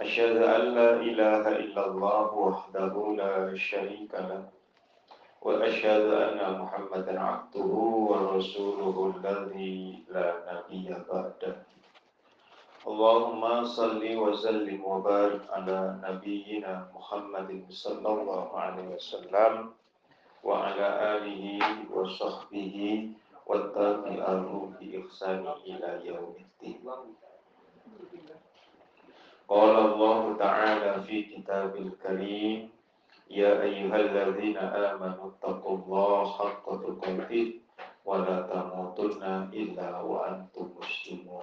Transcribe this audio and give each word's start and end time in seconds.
أشهد 0.00 0.36
أن 0.36 0.62
لا 0.74 0.90
إله 0.96 1.48
إلا 1.48 1.82
الله 1.86 2.34
وحده 2.34 2.94
لا 3.20 3.56
شريك 3.56 4.12
له 4.14 4.48
وأشهد 5.42 6.06
أن 6.24 6.40
محمدا 6.60 7.20
عبده 7.20 7.74
ورسوله 8.10 8.96
الذي 9.16 10.04
لا 10.08 10.28
نبي 10.48 10.88
بعده. 11.12 11.56
اللهم 12.86 13.64
صل 13.64 14.02
وسلم 14.16 14.84
وبارك 14.84 15.42
على 15.52 15.78
نبينا 16.08 16.88
محمد 16.96 17.50
صلى 17.68 18.08
الله 18.08 18.46
عليه 18.58 18.86
وسلم 18.96 19.52
وعلى 20.44 20.86
آله 21.16 21.44
وصحبه 21.92 22.76
والتابعين 23.46 24.48
بإحسان 24.80 25.44
إلى 25.68 25.90
يوم 26.08 26.34
الدين. 26.40 26.80
قال 29.50 29.76
الله 29.78 30.36
تعالى 30.38 31.02
في 31.02 31.22
كتاب 31.22 31.76
الكريم 31.76 32.70
يا 33.30 33.62
أيها 33.62 33.96
الذين 33.96 34.56
آمنوا 34.56 35.30
اتقوا 35.30 35.76
الله 35.78 36.14
حق 36.38 36.66
تقاته 36.70 37.54
ولا 38.04 38.36
تموتن 38.46 39.22
إلا 39.52 40.00
وأنتم 40.00 40.66
مسلمون. 40.78 41.42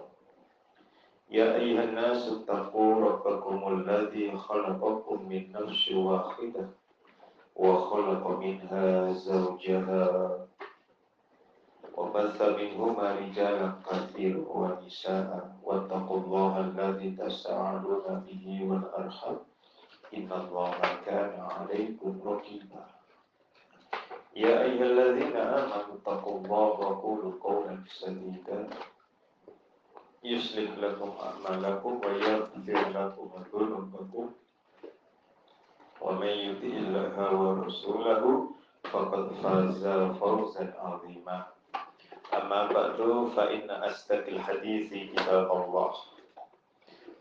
يا 1.32 1.56
أيها 1.56 1.84
الناس 1.84 2.32
اتقوا 2.32 2.96
ربكم 2.96 3.58
الذي 3.74 4.38
خلقكم 4.38 5.18
من 5.30 5.52
نفس 5.52 5.92
واحدة 5.92 6.66
وخلق 7.56 8.24
منها 8.40 9.12
زوجها 9.12 10.04
وبث 12.18 12.42
منهما 12.42 13.16
رجالا 13.22 13.72
كثيرا 13.86 14.42
ونساء 14.50 15.56
واتقوا 15.64 16.18
الله 16.18 16.54
الذي 16.60 17.10
تساءلون 17.12 18.08
به 18.26 18.46
والأرحم 18.70 19.36
إن 20.18 20.30
الله 20.32 20.80
كان 21.06 21.34
عليكم 21.40 22.22
رقيبا. 22.26 22.84
يا 24.36 24.64
أيها 24.66 24.86
الذين 24.86 25.38
آمنوا 25.38 25.94
اتقوا 26.02 26.36
الله 26.42 26.66
وقولوا 26.66 27.34
قولا 27.42 27.76
سديدا. 28.02 28.70
يصلح 30.24 30.72
لكم 30.78 31.12
أعمالكم 31.22 32.02
ويغفر 32.06 32.90
لكم 32.98 33.30
ذنوبكم. 33.54 34.26
ومن 36.02 36.34
يطع 36.48 36.74
الله 36.82 37.16
ورسوله 37.42 38.24
فقد 38.92 39.24
فاز 39.44 39.84
فوزا 40.20 40.74
عظيما. 40.82 41.57
أما 42.38 42.68
بعد 42.68 43.00
فإن 43.36 43.70
أصدق 43.70 44.28
الحديث 44.28 44.90
كتاب 45.14 45.52
الله 45.52 45.94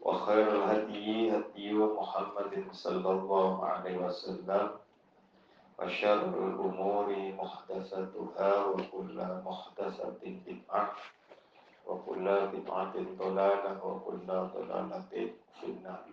وخير 0.03 0.49
الهدي 0.57 1.37
هدي 1.37 1.73
محمد 1.75 2.65
صلى 2.73 3.11
الله 3.11 3.67
عليه 3.67 3.97
وسلم 3.97 4.71
وشر 5.79 6.23
الأمور 6.49 7.07
محدثاتها 7.41 8.65
وكل 8.67 9.17
محدثة 9.45 10.21
بدعة 10.25 10.93
وكل 11.87 12.27
بدعة 12.47 12.95
ضلالة 13.19 13.85
وكل 13.87 14.27
ضلالة 14.27 15.03
في 15.61 15.65
النار. 15.67 16.05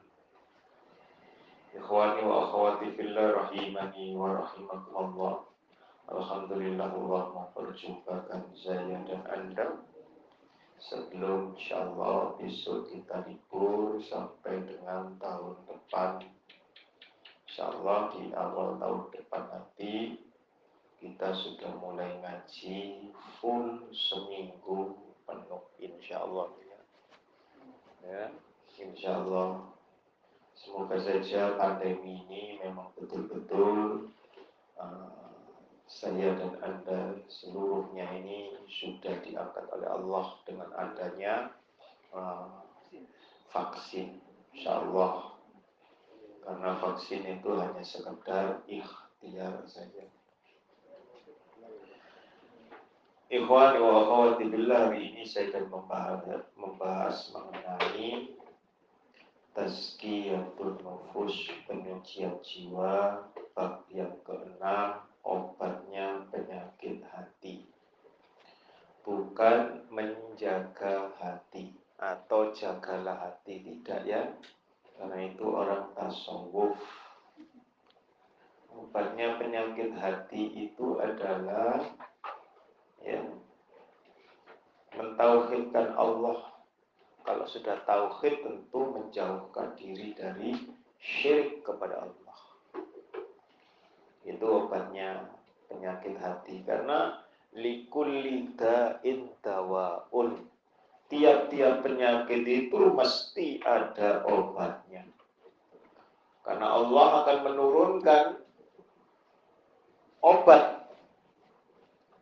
إخواني 1.76 2.22
وأخواتي 2.26 2.92
في 2.92 3.02
الله 3.02 3.32
رحمني 3.32 4.16
ورحمكم 4.16 4.94
الله. 5.06 5.40
Alhamdulillah 6.14 6.94
Allah 6.94 7.24
memperjumpakan 7.34 8.54
saya 8.54 9.02
dan 9.02 9.22
Anda 9.26 9.82
sebelum 10.78 11.58
insya 11.58 11.90
Allah 11.90 12.38
besok 12.38 12.94
kita 12.94 13.26
libur 13.26 13.98
sampai 14.06 14.62
dengan 14.62 15.18
tahun 15.18 15.58
depan. 15.66 16.22
Insya 17.50 17.66
Allah 17.74 18.14
di 18.14 18.30
awal 18.30 18.78
tahun 18.78 19.02
depan 19.10 19.44
nanti 19.58 20.22
kita 21.02 21.34
sudah 21.34 21.82
mulai 21.82 22.22
ngaji 22.22 23.10
full 23.42 23.90
seminggu 23.92 24.94
penuh 25.26 25.64
insya 25.82 26.24
Allah 26.24 26.48
ya, 26.62 26.80
ya 28.08 28.24
insya 28.80 29.20
Allah 29.20 29.68
semoga 30.56 30.96
saja 31.02 31.60
pandemi 31.60 32.24
ini 32.24 32.62
memang 32.64 32.88
betul-betul 32.96 34.08
uh, 34.80 35.23
saya 35.94 36.34
dan 36.34 36.54
Anda 36.66 37.22
seluruhnya 37.30 38.10
ini 38.18 38.58
sudah 38.66 39.14
diangkat 39.22 39.70
oleh 39.70 39.86
Allah 39.86 40.26
dengan 40.50 40.70
adanya 40.74 41.54
uh, 42.10 42.66
vaksin. 43.54 44.18
Insya 44.58 44.82
Allah. 44.82 45.38
Karena 46.44 46.76
vaksin 46.82 47.24
itu 47.24 47.50
hanya 47.56 47.84
sekedar 47.86 48.66
ikhtiar 48.66 49.64
saja. 49.70 50.04
Ikhwan 53.34 53.82
wa 53.82 53.92
akhwati 54.04 54.46
billah 54.52 54.94
hari 54.94 55.10
ini 55.10 55.24
saya 55.26 55.50
akan 55.50 55.66
membahas, 55.72 56.46
membahas 56.54 57.18
mengenai 57.34 58.38
tazkiyatul 59.58 60.78
nufus 60.84 61.50
penyucian 61.66 62.38
jiwa 62.46 63.26
bab 63.58 63.86
yang 63.90 64.14
keenam 64.22 65.02
obatnya 65.24 66.28
penyakit 66.30 67.00
hati. 67.10 67.64
Bukan 69.04 69.88
menjaga 69.92 71.12
hati 71.20 71.76
atau 72.00 72.52
jagalah 72.56 73.16
hati 73.16 73.64
tidak 73.64 74.04
ya. 74.08 74.24
Karena 74.96 75.18
itu 75.28 75.44
orang 75.48 75.92
tasawuf. 75.96 76.80
Obatnya 78.72 79.40
penyakit 79.40 79.96
hati 79.96 80.70
itu 80.70 81.00
adalah 81.00 81.84
ya 83.04 83.20
mentauhidkan 84.96 85.96
Allah. 85.96 86.52
Kalau 87.24 87.48
sudah 87.48 87.80
tauhid 87.88 88.44
tentu 88.44 88.80
menjauhkan 88.92 89.80
diri 89.80 90.12
dari 90.12 90.52
syirik 91.00 91.64
kepada 91.64 92.04
Allah 92.04 92.23
itu 94.24 94.46
obatnya 94.46 95.28
penyakit 95.68 96.16
hati. 96.20 96.64
Karena 96.64 97.20
likulli 97.56 98.52
da'in 98.56 99.30
dawaun. 99.44 100.48
Tiap-tiap 101.12 101.86
penyakit 101.86 102.42
itu 102.48 102.80
mesti 102.96 103.62
ada 103.62 104.26
obatnya. 104.26 105.06
Karena 106.42 106.68
Allah 106.74 107.08
akan 107.24 107.38
menurunkan 107.46 108.26
obat. 110.26 110.90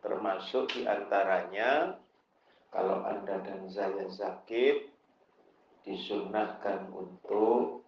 Termasuk 0.02 0.76
di 0.76 0.84
antaranya 0.84 1.96
kalau 2.74 3.06
anda 3.06 3.38
dan 3.46 3.70
saya 3.70 4.10
sakit 4.10 4.90
disunahkan 5.86 6.90
untuk 6.90 7.86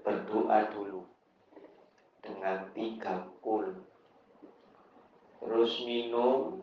berdoa 0.00 0.70
dulu 0.74 1.06
dengan 2.20 2.68
tiga 2.76 3.28
kul. 3.40 3.84
Terus 5.40 5.72
minum, 5.88 6.60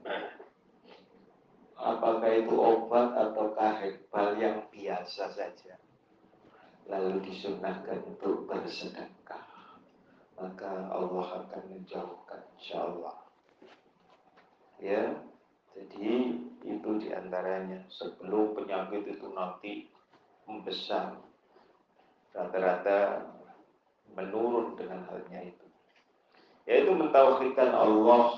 apakah 1.74 2.30
itu 2.30 2.54
obat 2.54 3.18
ataukah 3.18 3.82
herbal 3.82 4.38
yang 4.38 4.58
biasa 4.70 5.34
saja. 5.34 5.76
Lalu 6.88 7.26
disunahkan 7.26 8.00
untuk 8.06 8.48
bersedekah. 8.48 9.44
Maka 10.38 10.94
Allah 10.94 11.44
akan 11.44 11.64
menjauhkan 11.74 12.42
insya 12.62 12.86
Allah. 12.86 13.18
Ya, 14.78 15.18
jadi 15.74 16.38
itu 16.62 16.90
di 17.02 17.10
antaranya 17.10 17.82
sebelum 17.90 18.54
penyakit 18.54 19.10
itu 19.10 19.28
nanti 19.34 19.90
membesar. 20.46 21.18
Rata-rata 22.38 23.26
menurun 24.14 24.78
dengan 24.78 25.04
halnya 25.10 25.42
itu. 25.50 25.68
Yaitu 26.68 26.92
mentauhidkan 26.94 27.72
Allah 27.72 28.38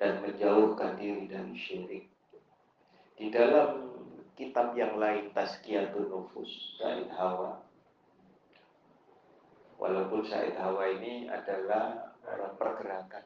dan 0.00 0.24
menjauhkan 0.24 0.96
diri 0.96 1.28
dari 1.28 1.54
syirik. 1.56 2.04
Di 3.20 3.28
dalam 3.28 3.96
kitab 4.40 4.72
yang 4.72 4.96
lain 4.96 5.28
Tazkiyatun 5.36 6.08
Nufus 6.08 6.80
dari 6.80 7.04
Hawa 7.12 7.60
Walaupun 9.80 10.20
Said 10.28 10.60
Hawa 10.60 10.92
ini 10.92 11.24
adalah 11.24 12.12
orang 12.28 12.52
pergerakan. 12.60 13.24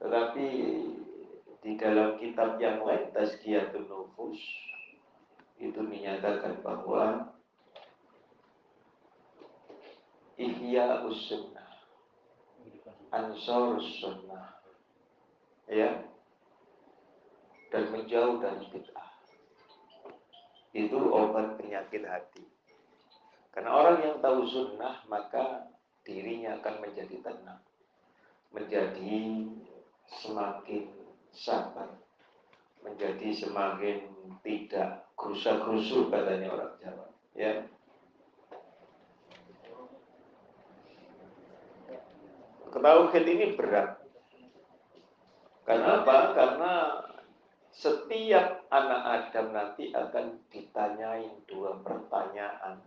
Tetapi 0.00 0.48
di 1.60 1.72
dalam 1.76 2.16
kitab 2.16 2.56
yang 2.56 2.80
lain 2.80 3.12
Tazkiyatun 3.12 3.84
Nufus 3.84 4.40
itu 5.60 5.76
menyatakan 5.84 6.64
bahwa 6.64 7.36
Ihya 10.38 11.02
Sunnah. 11.10 11.70
Ansar 13.10 13.82
Sunnah. 13.82 14.62
Ya. 15.66 16.06
Dan 17.68 17.92
menjauh 17.92 18.40
dari 18.40 18.64
bid'ah. 18.72 19.10
Itu 20.72 21.10
obat 21.12 21.58
penyakit 21.60 22.06
hati. 22.06 22.46
Karena 23.52 23.74
orang 23.74 23.98
yang 24.00 24.16
tahu 24.22 24.46
sunnah 24.46 25.02
maka 25.10 25.68
dirinya 26.06 26.56
akan 26.62 26.74
menjadi 26.80 27.18
tenang. 27.20 27.60
Menjadi 28.54 29.18
semakin 30.22 30.88
sabar. 31.34 31.92
Menjadi 32.80 33.28
semakin 33.34 34.06
tidak 34.40 35.10
krusa-krusu 35.18 36.08
katanya 36.08 36.54
orang 36.54 36.72
Jawa. 36.80 37.06
Ya 37.34 37.68
Tauhid 42.68 43.24
ini 43.24 43.56
berat. 43.56 44.00
Karena? 45.64 46.00
Karena 46.32 46.72
setiap 47.72 48.66
anak 48.72 49.02
Adam 49.04 49.46
nanti 49.52 49.92
akan 49.92 50.40
ditanyain 50.48 51.32
dua 51.46 51.78
pertanyaan. 51.84 52.80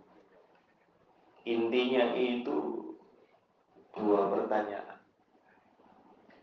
Intinya 1.48 2.14
itu 2.14 2.92
dua 3.98 4.30
pertanyaan. 4.30 5.00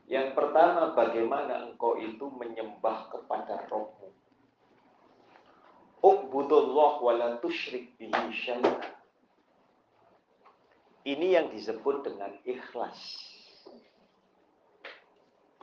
Yang 0.08 0.32
pertama, 0.32 0.96
bagaimana 0.96 1.69
engkau 1.69 2.00
itu 2.00 2.32
menyembah 2.32 3.12
kepada 3.12 3.69
rohmu? 3.69 4.08
Uqbudullah 6.00 6.93
wa 7.05 7.12
la 7.12 7.29
tusyrik 7.43 7.93
bihi 8.00 8.32
syai'an. 8.32 8.97
Ini 11.08 11.26
yang 11.40 11.46
disebut 11.49 12.05
dengan 12.05 12.37
ikhlas. 12.44 13.00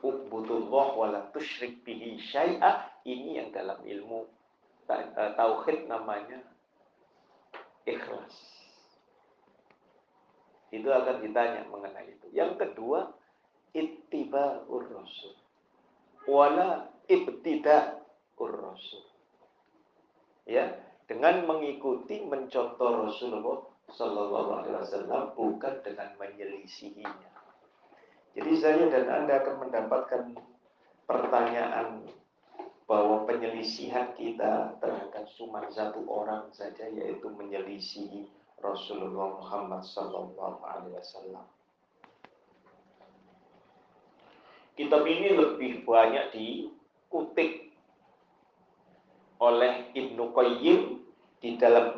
Uqbudullah 0.01 0.88
wa 0.97 1.07
la 1.13 1.21
tusyrik 1.30 1.86
bihi 1.86 2.18
syai'an. 2.18 2.89
Ini 3.06 3.45
yang 3.45 3.50
dalam 3.53 3.86
ilmu 3.86 4.25
eh, 4.89 5.31
tauhid 5.38 5.86
namanya 5.86 6.42
ikhlas. 7.86 8.33
Itu 10.74 10.89
akan 10.89 11.21
ditanya 11.21 11.69
mengenai 11.69 12.09
itu. 12.09 12.27
Yang 12.33 12.57
kedua, 12.65 13.13
ittiba'ur 13.75 14.88
rasul 14.89 15.36
wala 16.25 16.89
ibtida'ur 17.12 18.53
rasul 18.56 19.03
ya 20.48 20.74
dengan 21.06 21.45
mengikuti 21.45 22.24
mencontoh 22.25 23.06
Rasulullah 23.06 23.62
Shallallahu 23.93 24.49
Alaihi 24.61 24.75
Wasallam 24.81 25.37
bukan 25.37 25.75
dengan 25.85 26.09
menyelisihinya. 26.17 27.33
Jadi 28.35 28.53
saya 28.57 28.83
dan 28.91 29.05
anda 29.07 29.39
akan 29.45 29.55
mendapatkan 29.67 30.21
pertanyaan 31.05 32.03
bahwa 32.85 33.25
penyelisihan 33.25 34.13
kita 34.13 34.77
terhadap 34.77 35.25
cuma 35.37 35.65
satu 35.73 36.05
orang 36.05 36.49
saja 36.53 36.85
yaitu 36.89 37.29
menyelisihi 37.33 38.29
Rasulullah 38.61 39.37
Muhammad 39.37 39.81
Sallallahu 39.85 40.61
Alaihi 40.65 40.97
Wasallam. 40.97 41.45
Kitab 44.75 45.07
ini 45.07 45.39
lebih 45.39 45.88
banyak 45.88 46.35
dikutip 46.35 47.71
oleh 49.39 49.88
Ibnu 49.95 50.35
Qayyim 50.35 50.79
di 51.39 51.55
dalam 51.55 51.95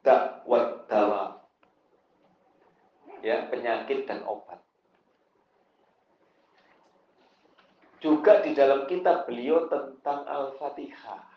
Ad-Da'wat 0.00 0.88
Dawa. 0.88 1.24
Ya, 3.20 3.44
penyakit 3.52 4.08
dan 4.08 4.24
obat. 4.24 4.64
Juga 8.00 8.40
di 8.40 8.56
dalam 8.56 8.88
kitab 8.88 9.28
beliau 9.28 9.68
tentang 9.68 10.24
Al-Fatihah. 10.24 11.28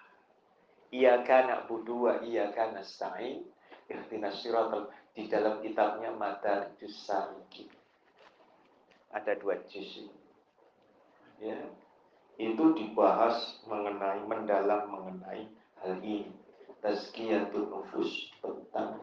Ia 0.96 1.28
kana 1.28 1.68
budua, 1.68 2.24
ia 2.24 2.56
kana 2.56 2.80
sa'in, 2.88 3.44
ihtinas 3.92 4.40
di 5.14 5.28
dalam 5.28 5.60
kitabnya 5.60 6.10
Madarijus 6.16 7.06
Salikin 7.06 7.70
ada 9.14 9.38
dua 9.38 9.62
juz 9.70 10.10
ya 11.38 11.58
itu 12.42 12.64
dibahas 12.74 13.62
mengenai 13.70 14.26
mendalam 14.26 14.90
mengenai 14.90 15.46
hal 15.86 16.02
ini 16.02 16.34
tazkiyatun 16.84 17.72
nufus 17.72 18.30
tentang 18.44 19.00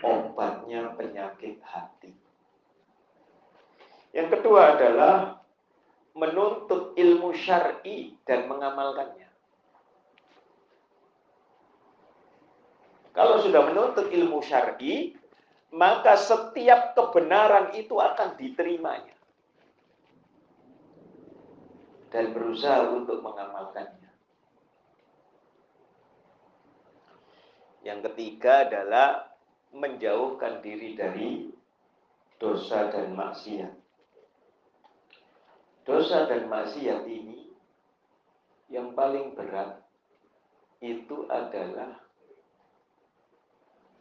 obatnya 0.00 0.96
penyakit 0.96 1.60
hati. 1.60 2.16
Yang 4.16 4.40
kedua 4.40 4.80
adalah 4.80 5.44
menuntut 6.16 6.96
ilmu 6.96 7.36
syar'i 7.36 8.16
dan 8.24 8.48
mengamalkannya. 8.48 9.28
Kalau 13.12 13.44
sudah 13.44 13.62
menuntut 13.68 14.08
ilmu 14.08 14.40
syar'i 14.40 15.12
maka 15.68 16.16
setiap 16.16 16.96
kebenaran 16.96 17.76
itu 17.76 17.92
akan 18.00 18.40
diterimanya. 18.40 19.12
Dan 22.08 22.32
berusaha 22.32 22.88
untuk 22.88 23.20
mengamalkannya. 23.20 24.07
Yang 27.88 28.12
ketiga 28.12 28.68
adalah 28.68 29.32
menjauhkan 29.72 30.60
diri 30.60 30.92
dari 30.92 31.48
dosa 32.36 32.92
dan 32.92 33.16
maksiat. 33.16 33.72
Dosa 35.88 36.28
dan 36.28 36.52
maksiat 36.52 37.08
ini 37.08 37.48
yang 38.68 38.92
paling 38.92 39.32
berat 39.32 39.80
itu 40.84 41.24
adalah 41.32 41.96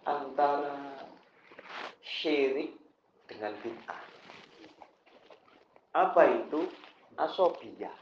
antara 0.04 1.00
syirik 2.04 2.76
dengan 3.32 3.56
bid'ah. 3.64 4.04
Apa 5.96 6.44
itu? 6.44 6.68
asobiyah 7.18 7.98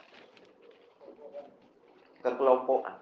kekelompokan 2.19 3.00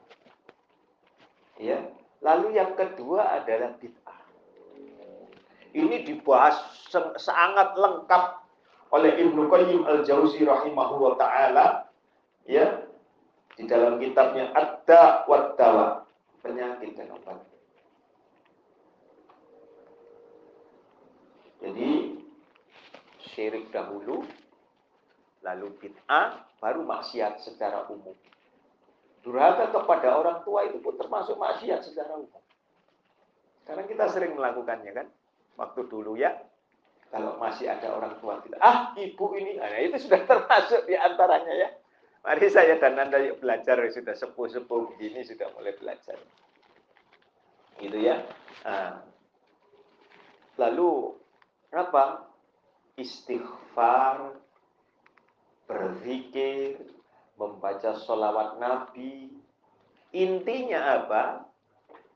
ya 1.57 1.81
lalu 2.23 2.55
yang 2.55 2.73
kedua 2.73 3.43
adalah 3.43 3.75
bid'ah 3.77 4.19
ini 5.73 6.07
dibahas 6.07 6.55
sangat 7.19 7.75
lengkap 7.75 8.23
oleh 8.93 9.11
Ibnu 9.25 9.49
Qayyim 9.49 9.81
Al-Jauzi 9.89 10.45
rahimahullah 10.45 11.13
taala 11.17 11.89
ya 12.45 12.85
di 13.57 13.65
dalam 13.65 13.97
kitabnya 13.97 14.53
Ad-Da 14.53 15.25
wa 15.25 15.57
penyakit 16.43 16.93
dan 16.99 17.09
obat. 17.15 17.39
Jadi 21.63 22.19
syirik 23.31 23.71
dahulu, 23.71 24.27
lalu 25.47 25.67
bid'ah, 25.79 26.43
baru 26.59 26.83
maksiat 26.83 27.39
secara 27.39 27.87
umum. 27.87 28.13
Durhaka 29.23 29.71
kepada 29.71 30.19
orang 30.19 30.43
tua 30.43 30.67
itu 30.67 30.83
pun 30.83 30.99
termasuk 30.99 31.39
maksiat 31.39 31.79
secara 31.79 32.19
umum. 32.19 32.43
Karena 33.63 33.87
kita 33.87 34.11
sering 34.11 34.35
melakukannya 34.35 34.91
kan. 34.91 35.07
Waktu 35.53 35.85
dulu 35.87 36.17
ya, 36.19 36.33
kalau 37.13 37.37
masih 37.37 37.69
ada 37.69 37.93
orang 37.93 38.17
tua 38.17 38.41
kita, 38.41 38.57
ah 38.57 38.89
ibu 38.97 39.37
ini, 39.37 39.61
nah, 39.61 39.69
itu 39.77 40.01
sudah 40.01 40.25
termasuk 40.29 40.89
di 40.89 40.97
antaranya 40.97 41.53
ya. 41.53 41.69
Mari 42.23 42.47
saya 42.49 42.79
dan 42.81 42.97
Anda 42.97 43.19
yuk 43.21 43.43
belajar, 43.43 43.77
sudah 43.91 44.15
sepuh-sepuh 44.15 44.95
begini 44.95 45.21
sudah 45.27 45.51
mulai 45.53 45.75
belajar. 45.75 46.17
Gitu 47.77 47.97
ya. 47.99 48.23
Nah. 48.63 49.03
Lalu 50.57 51.13
apa? 51.75 52.29
Istighfar 52.95 54.37
berzikir, 55.65 56.77
membaca 57.37 57.97
sholawat 58.03 58.61
Nabi. 58.61 59.33
Intinya 60.13 61.03
apa? 61.03 61.23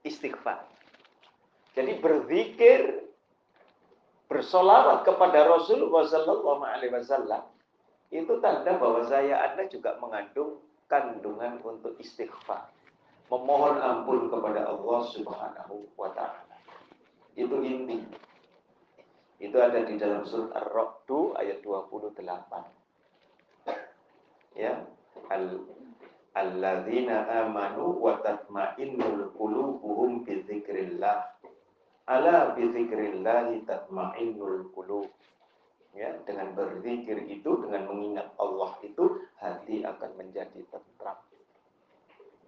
Istighfar. 0.05 0.65
Jadi 1.73 1.97
berzikir, 2.01 3.09
bersolawat 4.27 5.05
kepada 5.07 5.45
Rasulullah 5.47 6.05
Sallallahu 6.09 6.63
Alaihi 6.65 6.93
Wasallam 6.93 7.43
itu 8.07 8.39
tanda 8.39 8.79
bahwa 8.79 9.03
saya 9.07 9.51
Anda 9.51 9.67
juga 9.67 9.99
mengandung 9.99 10.63
kandungan 10.87 11.59
untuk 11.59 11.99
istighfar, 11.99 12.71
memohon 13.27 13.75
ampun 13.83 14.31
kepada 14.31 14.63
Allah 14.63 15.01
Subhanahu 15.11 15.91
wa 15.99 16.07
taala. 16.15 16.55
Itu 17.35 17.59
inti. 17.59 17.99
Itu 19.37 19.59
ada 19.61 19.85
di 19.85 19.99
dalam 19.99 20.25
surat 20.25 20.55
Ar-Ra'du 20.55 21.37
ayat 21.37 21.61
28. 21.61 22.15
Ya, 24.57 24.81
al 25.31 25.63
alladzina 26.37 27.25
amanu 27.45 27.97
wa 27.97 28.21
tatma'innul 28.21 29.33
qulubuhum 29.33 30.21
bi 30.23 30.45
dzikrillah. 30.45 31.33
Ala 32.07 32.53
bi 32.53 32.69
dzikrillah 32.69 33.51
tatma'innul 33.65 34.69
qulub. 34.71 35.09
Ya, 35.97 36.13
dengan 36.29 36.53
berzikir 36.53 37.25
itu, 37.25 37.57
dengan 37.65 37.89
mengingat 37.89 38.29
Allah 38.37 38.69
itu, 38.85 39.17
hati 39.41 39.81
akan 39.81 40.13
menjadi 40.13 40.61
tentram. 40.69 41.17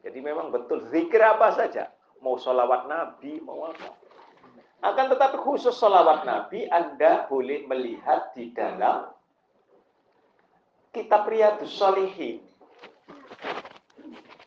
Jadi 0.06 0.20
memang 0.22 0.54
betul 0.54 0.86
zikir 0.94 1.18
apa 1.18 1.58
saja, 1.58 1.90
mau 2.22 2.38
sholawat 2.38 2.86
Nabi, 2.86 3.42
mau 3.42 3.66
apa. 3.66 3.98
Akan 4.86 5.12
tetapi 5.12 5.42
khusus 5.42 5.76
sholawat 5.76 6.24
Nabi, 6.30 6.70
Anda 6.70 7.26
boleh 7.26 7.68
melihat 7.68 8.32
di 8.38 8.54
dalam 8.54 9.12
kitab 10.94 11.28
Riyadus 11.28 11.74
Solihin. 11.74 12.49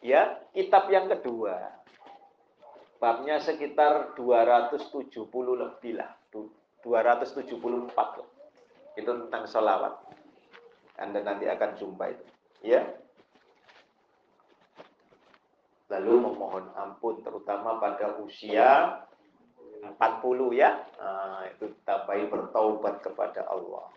Ya, 0.02 0.42
kitab 0.50 0.90
yang 0.90 1.06
kedua. 1.06 1.78
Babnya 2.99 3.38
sekitar 3.38 4.14
270 4.18 4.99
lebih 5.54 5.99
lah. 5.99 6.11
274 6.82 7.94
lah 7.94 8.30
itu 8.99 9.11
tentang 9.26 9.44
sholawat. 9.49 9.94
Anda 11.00 11.25
nanti 11.25 11.49
akan 11.49 11.71
jumpa 11.80 12.04
itu. 12.12 12.25
Ya. 12.62 12.82
Lalu 15.88 16.30
memohon 16.30 16.73
ampun 16.76 17.21
terutama 17.21 17.80
pada 17.80 18.16
usia 18.21 19.00
40 19.82 19.99
ya. 20.56 20.71
Nah, 21.00 21.49
itu 21.52 21.73
tambahi 21.85 22.28
bertaubat 22.28 23.02
kepada 23.02 23.44
Allah. 23.49 23.88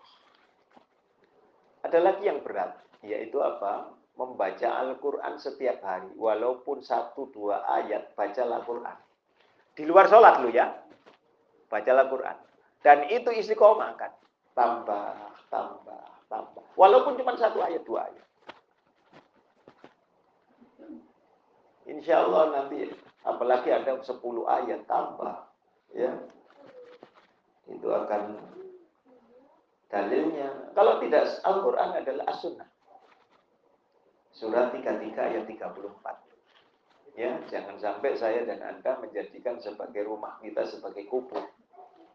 Ada 1.85 2.01
lagi 2.01 2.25
yang 2.25 2.41
berat, 2.41 2.81
yaitu 3.05 3.37
apa? 3.37 3.93
Membaca 4.15 4.69
Al-Quran 4.79 5.35
setiap 5.35 5.83
hari. 5.83 6.11
Walaupun 6.15 6.79
satu 6.79 7.27
dua 7.35 7.67
ayat, 7.67 8.15
baca 8.15 8.41
Al-Quran. 8.41 8.97
Di 9.75 9.83
luar 9.83 10.07
sholat 10.07 10.39
lu 10.39 10.51
ya. 10.55 10.71
Baca 11.67 11.91
Al-Quran. 11.91 12.37
Dan 12.79 13.11
itu 13.11 13.33
istiqomah 13.33 13.97
kan 13.99 14.11
tambah, 14.55 15.13
tambah, 15.51 16.03
tambah. 16.31 16.65
Walaupun 16.79 17.19
cuma 17.19 17.35
satu 17.35 17.59
ayat, 17.59 17.83
dua 17.83 18.07
ayat. 18.07 18.25
Insya 21.85 22.25
Allah 22.25 22.43
nanti 22.49 22.89
apalagi 23.21 23.69
ada 23.69 24.01
10 24.01 24.17
ayat 24.49 24.89
tambah, 24.89 25.37
ya 25.93 26.17
itu 27.69 27.85
akan 27.85 28.41
dalilnya. 29.93 30.73
Kalau 30.73 30.97
tidak 30.97 31.29
Al-Quran 31.45 31.89
adalah 31.93 32.25
As-Sunnah. 32.33 32.69
Surat 34.35 34.75
33 34.75 35.15
ayat 35.15 35.47
34. 35.47 37.15
Ya, 37.15 37.39
jangan 37.47 37.79
sampai 37.79 38.11
saya 38.19 38.43
dan 38.43 38.59
Anda 38.59 38.99
menjadikan 38.99 39.55
sebagai 39.63 40.03
rumah 40.03 40.35
kita 40.43 40.67
sebagai 40.67 41.07
kubur. 41.07 41.47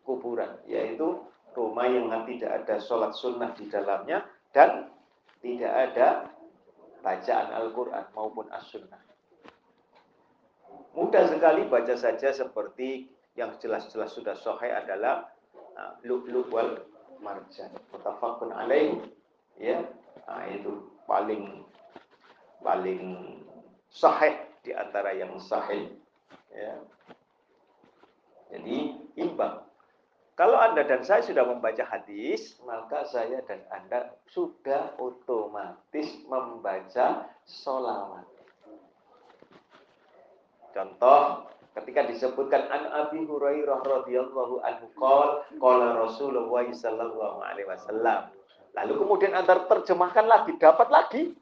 Kuburan, 0.05 0.61
yaitu 0.69 1.25
rumah 1.57 1.89
yang 1.89 2.13
tidak 2.29 2.65
ada 2.65 2.77
sholat 2.77 3.17
sunnah 3.17 3.57
di 3.57 3.73
dalamnya 3.73 4.29
dan 4.53 4.93
tidak 5.41 5.73
ada 5.73 6.29
bacaan 7.01 7.49
Al-Quran 7.57 8.05
maupun 8.13 8.47
As-Sunnah. 8.53 9.01
Mudah 10.93 11.25
sekali 11.33 11.65
baca 11.65 11.95
saja 11.97 12.29
seperti 12.35 13.09
yang 13.39 13.57
jelas-jelas 13.57 14.13
sudah 14.13 14.37
sahih 14.37 14.75
adalah 14.75 15.33
uh, 15.79 15.97
lu'lu' 16.05 16.51
wal 16.53 16.85
marjan. 17.25 17.73
Mutafakun 17.95 18.53
alaih. 18.53 19.01
Ya, 19.57 19.81
nah, 20.29 20.45
itu 20.51 20.89
paling 21.09 21.65
paling 22.61 23.03
sahih 23.91 24.37
di 24.65 24.73
antara 24.77 25.17
yang 25.17 25.37
sahih. 25.41 25.91
Ya. 26.53 26.77
Jadi 28.51 28.99
imbang 29.17 29.71
kalau 30.41 30.57
Anda 30.57 30.89
dan 30.89 31.05
saya 31.05 31.21
sudah 31.21 31.45
membaca 31.45 31.85
hadis, 31.85 32.57
maka 32.65 33.05
saya 33.05 33.45
dan 33.45 33.61
Anda 33.69 34.09
sudah 34.33 34.97
otomatis 34.97 36.17
membaca 36.25 37.29
solawat. 37.45 38.25
Contoh, 40.73 41.45
ketika 41.77 42.09
disebutkan 42.09 42.73
an 42.73 42.89
Abi 42.89 43.29
Hurairah 43.29 43.85
radhiyallahu 43.85 44.65
anhu 44.65 44.89
qol 44.97 45.45
qala 45.61 46.09
Rasulullah 46.09 46.65
sallallahu 46.73 47.45
alaihi 47.45 47.69
wasallam. 47.69 48.33
Lalu 48.73 48.97
kemudian 48.97 49.37
antar 49.37 49.69
terjemahkan 49.69 50.25
lagi, 50.25 50.57
dapat 50.57 50.89
lagi. 50.89 51.37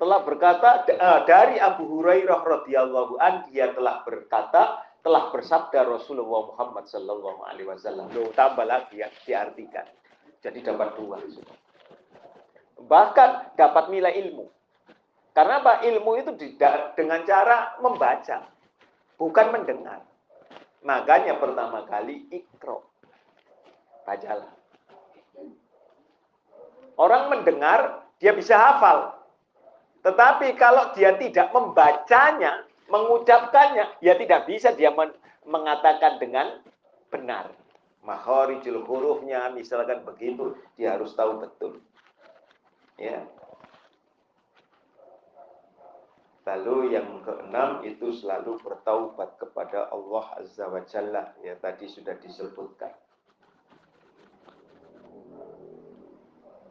Telah 0.00 0.24
berkata 0.24 0.88
eh, 0.88 1.20
dari 1.28 1.60
Abu 1.60 1.84
Hurairah 1.84 2.40
radhiyallahu 2.40 3.20
an 3.20 3.44
dia 3.52 3.68
telah 3.76 4.00
berkata 4.00 4.80
telah 5.04 5.28
bersabda 5.28 5.84
Rasulullah 5.84 6.56
Muhammad 6.56 6.88
Sallallahu 6.88 7.44
Alaihi 7.44 7.68
Wasallam. 7.68 8.08
Loh, 8.16 8.32
tambah 8.32 8.64
lagi 8.64 9.04
ya 9.04 9.12
diartikan. 9.28 9.84
Jadi 10.40 10.64
dapat 10.64 10.96
dua. 10.96 11.20
Bahkan 12.80 13.60
dapat 13.60 13.92
nilai 13.92 14.16
ilmu. 14.24 14.48
Karena 15.36 15.60
apa? 15.60 15.84
Ilmu 15.84 16.10
itu 16.16 16.32
dengan 16.96 17.20
cara 17.28 17.76
membaca, 17.84 18.48
bukan 19.20 19.46
mendengar. 19.52 20.00
Makanya 20.80 21.36
pertama 21.36 21.84
kali 21.84 22.24
ikro. 22.32 22.88
Bacalah. 24.08 24.48
Orang 26.96 27.28
mendengar, 27.28 28.08
dia 28.16 28.32
bisa 28.32 28.56
hafal. 28.56 29.19
Tetapi 30.00 30.56
kalau 30.56 30.96
dia 30.96 31.12
tidak 31.20 31.52
membacanya, 31.52 32.64
mengucapkannya, 32.88 34.00
ya 34.00 34.16
tidak 34.16 34.48
bisa 34.48 34.72
dia 34.72 34.88
men 34.92 35.12
mengatakan 35.44 36.16
dengan 36.16 36.60
benar. 37.12 37.52
Mahorijul 38.00 38.80
hurufnya 38.88 39.52
misalkan 39.52 40.00
begitu, 40.08 40.56
dia 40.80 40.96
harus 40.96 41.12
tahu 41.12 41.44
betul. 41.44 41.84
Ya. 42.96 43.28
Lalu 46.48 46.96
yang 46.96 47.20
keenam 47.20 47.84
itu 47.84 48.10
selalu 48.16 48.56
bertaubat 48.64 49.36
kepada 49.36 49.92
Allah 49.92 50.24
Azza 50.40 50.66
wa 50.66 50.80
Jalla. 50.88 51.36
Ya 51.44 51.54
tadi 51.60 51.86
sudah 51.86 52.16
disebutkan. 52.18 52.90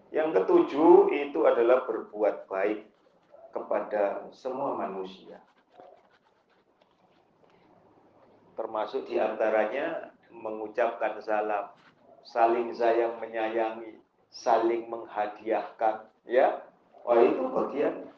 Yang 0.09 0.41
ketujuh 0.41 1.13
itu 1.13 1.39
adalah 1.45 1.85
berbuat 1.85 2.49
baik 2.49 2.81
kepada 3.51 4.29
semua 4.31 4.77
manusia. 4.77 5.41
termasuk 8.59 9.07
di 9.07 9.15
antaranya 9.15 10.11
mengucapkan 10.35 11.15
salam, 11.23 11.71
saling 12.27 12.75
sayang 12.75 13.15
menyayangi, 13.23 13.95
saling 14.27 14.91
menghadiahkan, 14.91 16.03
ya. 16.27 16.59
Oh 17.07 17.15
itu 17.15 17.39
bagian. 17.47 18.11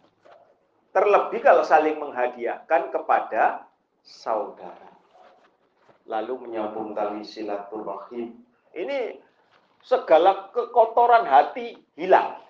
Terlebih 0.90 1.46
kalau 1.46 1.62
saling 1.62 2.02
menghadiahkan 2.02 2.90
kepada 2.90 3.70
saudara. 4.02 4.90
Lalu 6.10 6.50
menyambung 6.50 6.98
tali 6.98 7.22
silaturahim. 7.22 8.42
Ini 8.74 9.22
segala 9.86 10.50
kekotoran 10.50 11.30
hati 11.30 11.78
hilang. 11.94 12.42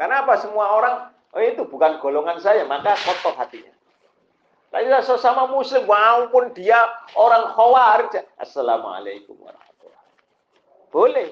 Karena 0.00 0.24
apa? 0.24 0.40
Semua 0.40 0.72
orang, 0.80 1.12
oh 1.36 1.44
itu 1.44 1.68
bukan 1.68 2.00
golongan 2.00 2.40
saya, 2.40 2.64
maka 2.64 2.96
kotor 3.04 3.36
hatinya. 3.36 3.68
Tapi 4.72 4.88
sesama 5.04 5.44
muslim, 5.52 5.84
walaupun 5.84 6.56
dia 6.56 6.80
orang 7.20 7.52
khawarij. 7.52 8.24
Assalamualaikum 8.40 9.36
warahmatullahi 9.36 10.08
Boleh. 10.88 11.28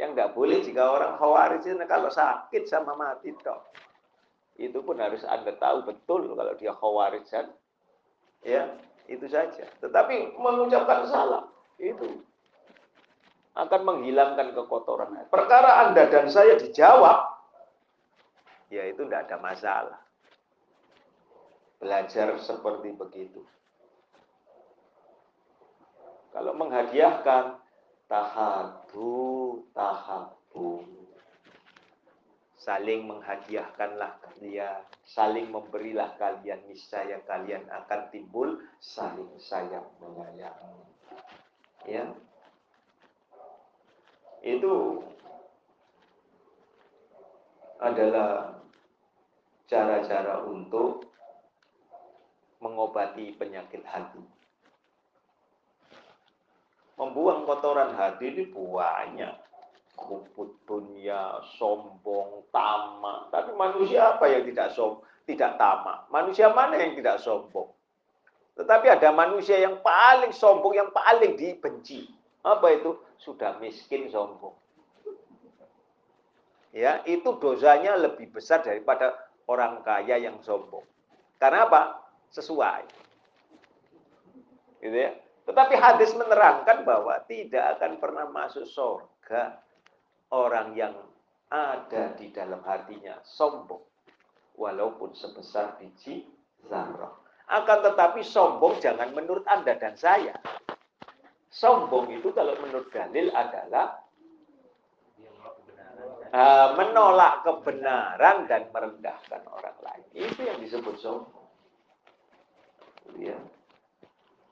Yang 0.00 0.08
nggak 0.16 0.32
boleh 0.32 0.58
jika 0.64 0.82
orang 0.96 1.20
khawarij 1.20 1.60
itu 1.60 1.76
kalau 1.84 2.08
sakit 2.08 2.64
sama 2.72 2.96
mati 2.96 3.36
toh. 3.44 3.60
Itu 4.56 4.80
pun 4.80 4.96
harus 4.96 5.20
Anda 5.28 5.52
tahu 5.52 5.84
betul 5.84 6.32
kalau 6.32 6.56
dia 6.56 6.72
khawarij 6.72 7.28
kan. 7.28 7.52
Ya, 8.48 8.80
itu 9.12 9.28
saja. 9.28 9.68
Tetapi 9.84 10.40
mengucapkan 10.40 11.04
salam 11.04 11.52
itu 11.76 12.24
akan 13.52 13.80
menghilangkan 13.84 14.56
kekotoran. 14.56 15.28
Perkara 15.28 15.84
Anda 15.84 16.08
dan 16.08 16.32
saya 16.32 16.56
dijawab, 16.56 17.31
ya 18.72 18.88
itu 18.88 19.04
tidak 19.04 19.28
ada 19.28 19.36
masalah 19.36 20.00
belajar 21.76 22.38
seperti 22.40 22.94
begitu. 22.96 23.44
Kalau 26.32 26.56
menghadiahkan 26.56 27.58
tahadu 28.06 29.66
tahabu. 29.74 30.86
Saling 32.62 33.10
menghadiahkanlah 33.10 34.22
kalian, 34.22 34.86
saling 35.02 35.50
memberilah 35.50 36.14
kalian, 36.14 36.62
niscaya 36.70 37.18
kalian 37.26 37.66
akan 37.66 38.06
timbul 38.14 38.54
saling 38.78 39.34
sayang 39.42 39.82
menyayangi. 39.98 40.86
Ya. 41.90 42.06
Itu 44.46 45.02
adalah 47.82 48.61
cara-cara 49.72 50.44
untuk 50.44 51.08
mengobati 52.60 53.32
penyakit 53.40 53.80
hati. 53.88 54.20
Membuang 57.00 57.48
kotoran 57.48 57.96
hati 57.96 58.28
ini 58.28 58.44
banyak. 58.52 59.32
Kubut 59.96 60.60
dunia, 60.68 61.40
sombong, 61.56 62.44
tamak. 62.52 63.32
Tapi 63.32 63.56
manusia 63.56 64.12
apa 64.12 64.28
yang 64.28 64.44
tidak 64.44 64.76
sombong, 64.76 65.00
tidak 65.24 65.56
tamak? 65.56 66.04
Manusia 66.12 66.52
mana 66.52 66.76
yang 66.76 66.92
tidak 66.92 67.16
sombong? 67.24 67.72
Tetapi 68.52 68.86
ada 68.92 69.08
manusia 69.08 69.56
yang 69.56 69.80
paling 69.80 70.36
sombong, 70.36 70.76
yang 70.76 70.92
paling 70.92 71.32
dibenci. 71.40 72.12
Apa 72.44 72.76
itu? 72.76 73.00
Sudah 73.16 73.56
miskin 73.56 74.12
sombong. 74.12 74.52
Ya, 76.72 77.04
itu 77.04 77.36
dosanya 77.36 77.96
lebih 78.00 78.32
besar 78.32 78.64
daripada 78.64 79.12
orang 79.48 79.82
kaya 79.82 80.18
yang 80.18 80.38
sombong. 80.42 80.84
Karena 81.38 81.66
apa? 81.66 81.82
Sesuai. 82.30 82.82
Gitu 84.82 84.96
ya. 84.96 85.12
Tetapi 85.42 85.74
hadis 85.74 86.14
menerangkan 86.14 86.86
bahwa 86.86 87.18
tidak 87.26 87.78
akan 87.78 87.98
pernah 87.98 88.26
masuk 88.30 88.62
surga 88.66 89.58
orang 90.30 90.78
yang 90.78 90.94
ada 91.50 92.14
di 92.14 92.30
dalam 92.30 92.62
hatinya 92.62 93.18
sombong. 93.26 93.82
Walaupun 94.54 95.16
sebesar 95.16 95.80
biji 95.80 96.28
zarah. 96.68 97.12
Akan 97.50 97.82
tetapi 97.82 98.22
sombong 98.22 98.78
jangan 98.78 99.10
menurut 99.12 99.44
Anda 99.50 99.74
dan 99.76 99.98
saya. 99.98 100.38
Sombong 101.52 102.08
itu 102.14 102.32
kalau 102.32 102.56
menurut 102.64 102.88
dalil 102.94 103.28
adalah 103.34 104.00
menolak 106.80 107.44
kebenaran 107.44 108.48
dan 108.48 108.72
merendahkan 108.72 109.42
orang 109.52 109.78
lain. 109.84 110.04
Itu 110.16 110.40
yang 110.40 110.58
disebut 110.64 110.96
sombong. 110.96 111.48
Ya. 113.20 113.36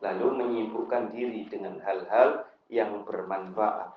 Lalu 0.05 0.45
menyibukkan 0.45 1.13
diri 1.13 1.49
dengan 1.49 1.81
hal-hal 1.81 2.45
yang 2.69 3.05
bermanfaat. 3.09 3.97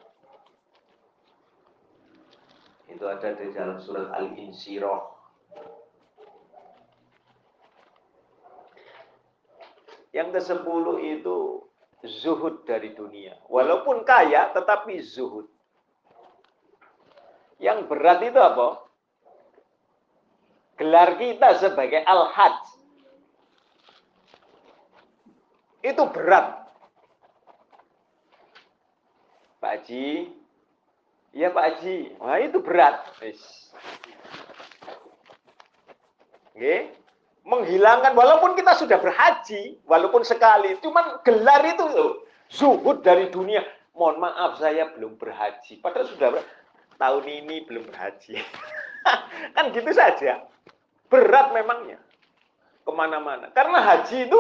Itu 2.88 3.04
ada 3.08 3.36
di 3.36 3.52
dalam 3.52 3.80
surat 3.80 4.12
Al-Insyirah 4.12 5.14
Yang 10.14 10.30
ke-10 10.38 10.86
itu 11.18 11.38
zuhud 12.06 12.62
dari 12.70 12.94
dunia. 12.94 13.34
Walaupun 13.50 14.06
kaya, 14.06 14.54
tetapi 14.54 15.02
zuhud. 15.02 15.50
Yang 17.64 17.88
berat 17.88 18.20
itu 18.28 18.36
apa? 18.36 18.84
Gelar 20.76 21.16
kita 21.16 21.64
sebagai 21.64 22.04
al-hajj. 22.04 22.60
Itu 25.80 26.04
berat. 26.12 26.60
Pak 29.64 29.88
Haji, 29.88 30.28
ya 31.32 31.48
Pak 31.56 31.64
Haji, 31.64 32.20
wah 32.20 32.36
itu 32.44 32.60
berat. 32.60 33.00
Oke 36.52 37.00
menghilangkan 37.44 38.16
walaupun 38.16 38.56
kita 38.56 38.80
sudah 38.80 38.98
berhaji 39.04 39.84
walaupun 39.84 40.24
sekali 40.24 40.80
cuman 40.80 41.20
gelar 41.28 41.60
itu 41.68 41.84
loh 41.84 42.24
zuhud 42.48 43.04
dari 43.04 43.28
dunia 43.28 43.60
mohon 43.92 44.24
maaf 44.24 44.64
saya 44.64 44.88
belum 44.96 45.20
berhaji 45.20 45.84
padahal 45.84 46.08
sudah 46.08 46.28
ber... 46.40 46.42
tahun 47.04 47.28
ini 47.28 47.68
belum 47.68 47.92
berhaji. 47.92 48.40
Kan 49.60 49.76
gitu 49.76 49.92
saja. 49.92 50.48
Berat 51.12 51.52
memangnya. 51.52 52.00
Ke 52.88 52.92
mana-mana. 52.96 53.52
Karena 53.52 53.84
haji 53.84 54.32
itu 54.32 54.40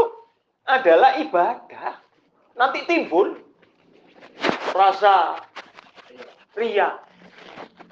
adalah 0.64 1.20
ibadah. 1.20 2.00
Nanti 2.56 2.88
timbul 2.88 3.36
rasa 4.72 5.44
ria 6.56 7.04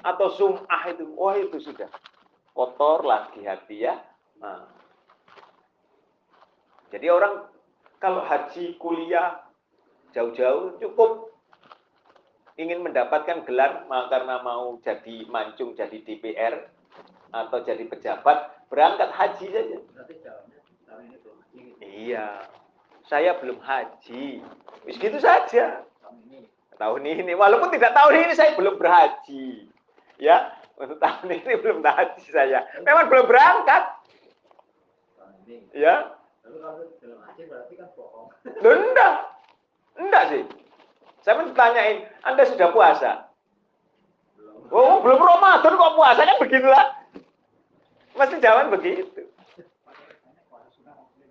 atau 0.00 0.32
sum'ah 0.40 0.82
itu. 0.88 1.04
Wah 1.20 1.36
itu 1.36 1.60
sudah 1.60 1.92
kotor 2.56 3.04
lagi 3.04 3.44
hati 3.44 3.84
ya. 3.84 4.00
Nah. 4.40 4.72
Jadi 6.88 7.08
orang 7.12 7.44
kalau 8.00 8.24
haji 8.24 8.76
kuliah 8.80 9.40
jauh-jauh 10.12 10.76
cukup 10.80 11.31
ingin 12.60 12.84
mendapatkan 12.84 13.44
gelar 13.48 13.88
karena 13.88 14.40
mau 14.44 14.76
jadi 14.84 15.24
mancung, 15.28 15.72
jadi 15.72 15.96
DPR 16.04 16.68
atau 17.32 17.58
jadi 17.64 17.84
pejabat, 17.88 18.68
berangkat 18.68 19.08
haji 19.08 19.46
saja. 19.48 19.78
Iya, 21.80 22.26
saya 23.08 23.40
belum 23.40 23.60
haji. 23.60 24.44
Wis 24.84 25.00
gitu 25.00 25.16
saja. 25.16 25.84
Tahun 26.76 27.02
ini, 27.04 27.32
walaupun 27.32 27.70
tidak 27.70 27.94
tahun 27.94 28.26
ini 28.26 28.32
saya 28.36 28.52
belum 28.58 28.76
berhaji. 28.76 29.70
Ya, 30.20 30.52
untuk 30.76 31.00
tahun 31.00 31.28
ini 31.40 31.54
belum 31.56 31.80
haji 31.80 32.26
saya. 32.28 32.64
Memang 32.84 33.08
belum 33.08 33.26
berangkat. 33.28 33.84
Ya, 35.72 36.16
Lalu 36.42 36.56
kalau 36.58 36.84
belum 37.00 37.18
haji 37.22 37.42
berarti 37.48 37.74
kan 37.78 37.88
bohong. 37.96 38.28
Enggak. 38.44 39.14
Enggak 39.96 40.24
sih. 40.28 40.42
Saya 41.22 41.38
tanyain, 41.54 42.06
Anda 42.26 42.42
sudah 42.50 42.74
puasa? 42.74 43.30
Belum. 44.34 44.66
Oh, 44.74 44.98
belum 45.00 45.22
Ramadan 45.22 45.78
kok 45.78 45.94
puasa 45.94 46.20
kan 46.26 46.38
begitulah. 46.42 46.86
Mesti 48.18 48.42
jawaban 48.42 48.74
begitu. 48.74 49.22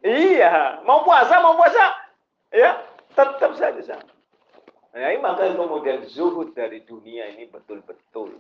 Iya, 0.02 0.82
mau 0.82 1.06
puasa, 1.06 1.38
mau 1.44 1.54
puasa, 1.54 1.94
ya 2.50 2.74
tetap 3.14 3.54
saja 3.54 3.82
sama. 3.86 4.10
Nah, 4.92 5.08
ini 5.08 5.22
maka 5.22 5.48
kemudian 5.54 6.04
zuhud 6.10 6.58
dari 6.58 6.82
dunia 6.84 7.30
ini 7.38 7.48
betul-betul 7.48 8.34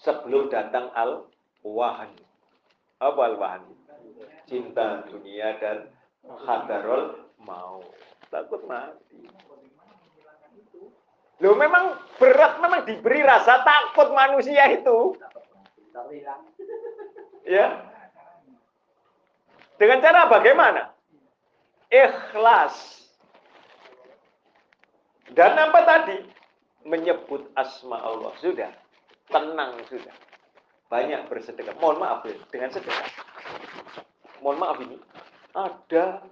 sebelum 0.00 0.48
datang 0.48 0.88
al-wahan. 0.96 2.10
Apa 2.96 3.20
al-wahan? 3.28 3.62
cinta 4.52 5.06
dunia 5.08 5.56
dan 5.62 5.88
hadarul 6.44 7.24
mau 7.40 7.80
takut 8.28 8.62
mati. 8.68 9.24
Loh 11.42 11.58
memang 11.58 11.98
berat, 12.22 12.62
memang 12.62 12.86
diberi 12.86 13.20
rasa 13.26 13.66
takut 13.66 14.14
manusia 14.14 14.62
itu. 14.70 15.18
Ya. 17.42 17.82
Dengan 19.76 19.98
cara 19.98 20.30
bagaimana? 20.30 20.94
Ikhlas. 21.90 23.02
Dan 25.34 25.58
apa 25.58 25.80
tadi? 25.82 26.18
Menyebut 26.86 27.50
asma 27.58 27.98
Allah. 27.98 28.30
Sudah. 28.38 28.70
Tenang 29.26 29.82
sudah. 29.90 30.14
Banyak 30.86 31.26
bersedekah. 31.26 31.74
Mohon 31.82 31.98
maaf 32.06 32.20
ya, 32.22 32.38
dengan 32.54 32.70
sedekah 32.70 33.32
mohon 34.42 34.58
maaf 34.58 34.78
ini, 34.82 34.98
ada 35.54 36.26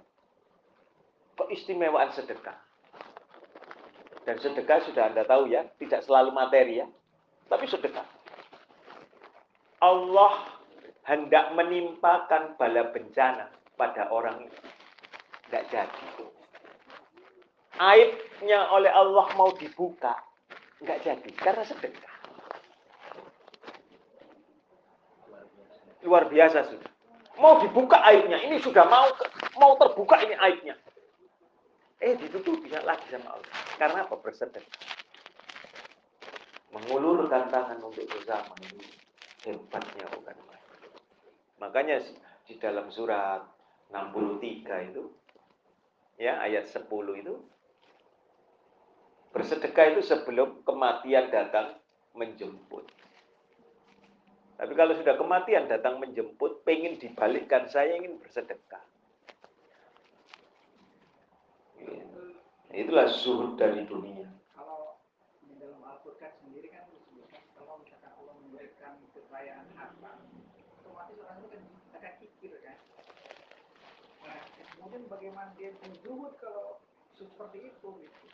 keistimewaan 1.39 2.11
sedekah. 2.11 2.59
Dan 4.31 4.39
sedekah 4.39 4.79
sudah 4.87 5.11
Anda 5.11 5.27
tahu 5.27 5.51
ya, 5.51 5.67
tidak 5.75 6.07
selalu 6.07 6.31
materi 6.31 6.79
ya, 6.79 6.87
tapi 7.51 7.67
sedekah. 7.67 8.07
Allah 9.83 10.55
hendak 11.03 11.51
menimpakan 11.51 12.55
bala 12.55 12.95
bencana 12.95 13.51
pada 13.75 14.07
orang 14.07 14.47
itu. 14.47 14.61
Tidak 15.51 15.63
jadi. 15.67 16.07
Aibnya 17.75 18.71
oleh 18.71 18.87
Allah 18.87 19.35
mau 19.35 19.51
dibuka, 19.51 20.15
nggak 20.79 21.03
jadi 21.03 21.31
karena 21.35 21.67
sedekah. 21.67 22.15
Luar 26.07 26.31
biasa 26.31 26.71
sudah. 26.71 26.91
Mau 27.35 27.59
dibuka 27.59 27.99
aibnya. 28.07 28.39
Ini 28.47 28.63
sudah 28.63 28.87
mau 28.87 29.11
mau 29.59 29.75
terbuka 29.75 30.23
ini 30.23 30.39
aibnya. 30.39 30.79
Eh 32.01 32.17
ditutup 32.17 32.57
bisa 32.65 32.81
lagi 32.81 33.05
sama 33.13 33.37
Allah. 33.37 33.53
Karena 33.77 33.99
apa? 34.03 34.17
Bersedekah. 34.17 34.65
Mengulurkan 36.73 37.51
tangan 37.53 37.77
untuk 37.83 38.09
bersama 38.09 38.57
ini 38.65 38.87
hebatnya 39.45 40.05
bukan 40.09 40.37
main. 40.49 40.65
Makanya 41.61 42.01
di 42.47 42.57
dalam 42.57 42.89
surat 42.89 43.45
63 43.93 44.89
itu 44.89 45.03
ya 46.17 46.41
ayat 46.41 46.65
10 46.65 46.89
itu 47.21 47.33
bersedekah 49.35 49.95
itu 49.95 50.01
sebelum 50.01 50.63
kematian 50.65 51.29
datang 51.29 51.77
menjemput. 52.15 52.87
Tapi 54.61 54.77
kalau 54.77 54.93
sudah 54.93 55.17
kematian 55.17 55.65
datang 55.65 55.97
menjemput, 55.97 56.61
pengen 56.61 57.01
dibalikkan, 57.01 57.65
saya 57.65 57.97
ingin 57.97 58.21
bersedekah. 58.21 58.83
Itulah 62.71 63.11
zuhud 63.11 63.59
dari 63.59 63.83
dunia. 63.83 64.31
Kalau 64.55 64.95
di 65.43 65.59
dalam 65.59 65.83
Al-Quran 65.83 66.31
sendiri 66.39 66.71
kan 66.71 66.87
disebutkan 66.87 67.43
kalau 67.51 67.83
misalkan 67.83 68.15
Allah 68.15 68.35
memberikan 68.39 68.95
kekayaan 69.11 69.67
harta, 69.75 70.11
otomatis 70.79 71.19
orang 71.19 71.37
itu 71.43 71.47
kan 71.51 71.63
akan 71.99 72.13
kikir 72.23 72.51
kan. 72.63 72.77
Nah, 74.23 74.39
kemudian 74.79 75.03
bagaimana 75.11 75.51
dia 75.59 75.75
zuhud 75.99 76.31
kalau 76.39 76.79
seperti 77.19 77.75
itu 77.75 77.87
gitu. 78.07 78.25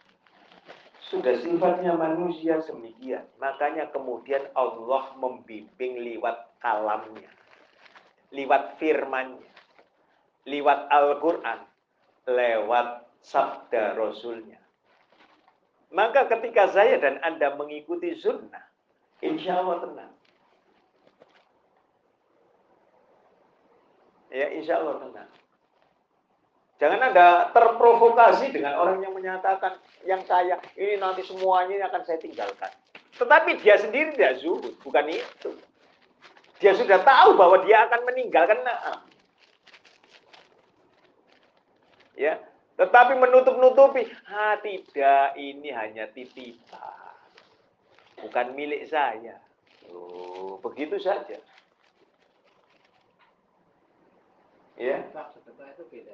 Sudah 1.08 1.34
sifatnya 1.42 1.98
manusia 1.98 2.62
semikian. 2.62 3.26
Makanya 3.42 3.90
kemudian 3.90 4.54
Allah 4.54 5.18
membimbing 5.18 6.04
lewat 6.04 6.62
kalamnya. 6.62 7.32
Lewat 8.30 8.78
firmannya. 8.78 9.50
Lewat 10.46 10.92
Al-Quran. 10.94 11.64
Lewat 12.28 13.07
sabda 13.28 14.00
Rasulnya. 14.00 14.60
Maka 15.92 16.28
ketika 16.32 16.72
saya 16.72 17.00
dan 17.00 17.20
Anda 17.24 17.56
mengikuti 17.60 18.16
sunnah. 18.20 18.64
Insya 19.20 19.60
Allah 19.60 19.84
tenang. 19.84 20.12
Ya 24.32 24.48
insya 24.52 24.80
Allah 24.84 24.96
tenang. 25.04 25.30
Jangan 26.78 27.00
Anda 27.12 27.28
terprovokasi 27.56 28.54
dengan 28.54 28.78
orang 28.78 29.02
yang 29.02 29.16
menyatakan 29.16 29.82
yang 30.06 30.22
kaya 30.28 30.62
ini 30.78 31.02
nanti 31.02 31.26
semuanya 31.26 31.90
akan 31.90 32.02
saya 32.06 32.20
tinggalkan. 32.22 32.70
Tetapi 33.18 33.58
dia 33.66 33.82
sendiri 33.82 34.14
tidak 34.14 34.46
zuhud, 34.46 34.78
bukan 34.86 35.10
itu. 35.10 35.52
Dia 36.62 36.78
sudah 36.78 37.02
tahu 37.02 37.34
bahwa 37.34 37.66
dia 37.66 37.90
akan 37.90 38.06
meninggalkan 38.06 38.62
nah. 38.62 39.02
Ya, 42.18 42.38
tetapi 42.78 43.18
menutup-nutupi, 43.18 44.06
ah 44.30 44.54
tidak, 44.62 45.34
ini 45.34 45.74
hanya 45.74 46.06
titipan. 46.14 47.10
Bukan 48.22 48.54
milik 48.54 48.86
saya. 48.86 49.42
Oh, 49.90 50.62
begitu 50.62 51.02
saja. 51.02 51.42
Ya. 54.78 55.02
itu 55.10 55.84
beda. 55.90 56.14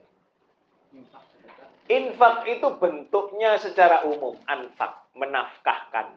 Infak 1.91 2.47
itu 2.47 2.67
bentuknya 2.80 3.60
secara 3.60 4.08
umum, 4.08 4.39
anfak, 4.47 5.04
menafkahkan. 5.19 6.15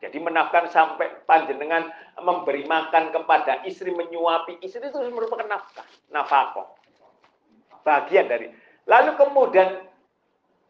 Jadi 0.00 0.18
menafkahkan 0.24 0.72
sampai 0.72 1.20
panjenengan 1.28 1.92
memberi 2.16 2.64
makan 2.64 3.12
kepada 3.12 3.60
istri, 3.68 3.92
menyuapi 3.92 4.56
istri 4.64 4.88
itu 4.88 4.98
merupakan 5.12 5.44
nafkah, 5.44 5.84
nafkah. 6.08 6.64
Bagian 7.84 8.24
dari. 8.24 8.61
Lalu 8.86 9.14
kemudian 9.14 9.86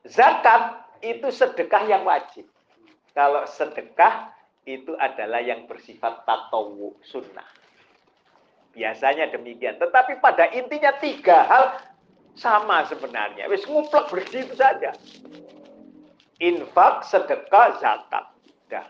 zakat 0.04 0.84
itu 1.00 1.28
sedekah 1.32 1.84
yang 1.88 2.04
wajib. 2.04 2.46
Kalau 3.12 3.44
sedekah 3.44 4.32
itu 4.64 4.94
adalah 4.96 5.42
yang 5.42 5.66
bersifat 5.66 6.22
tatawu 6.22 6.94
sunnah. 7.02 7.46
Biasanya 8.72 9.28
demikian. 9.28 9.76
Tetapi 9.76 10.22
pada 10.22 10.48
intinya 10.54 10.96
tiga 10.96 11.44
hal 11.44 11.64
sama 12.32 12.88
sebenarnya. 12.88 13.50
Wis 13.52 13.68
nguplek 13.68 14.08
bersih 14.08 14.48
itu 14.48 14.56
saja. 14.56 14.96
Infak, 16.40 17.04
sedekah, 17.04 17.76
zakat. 17.78 18.24
Dah. 18.72 18.86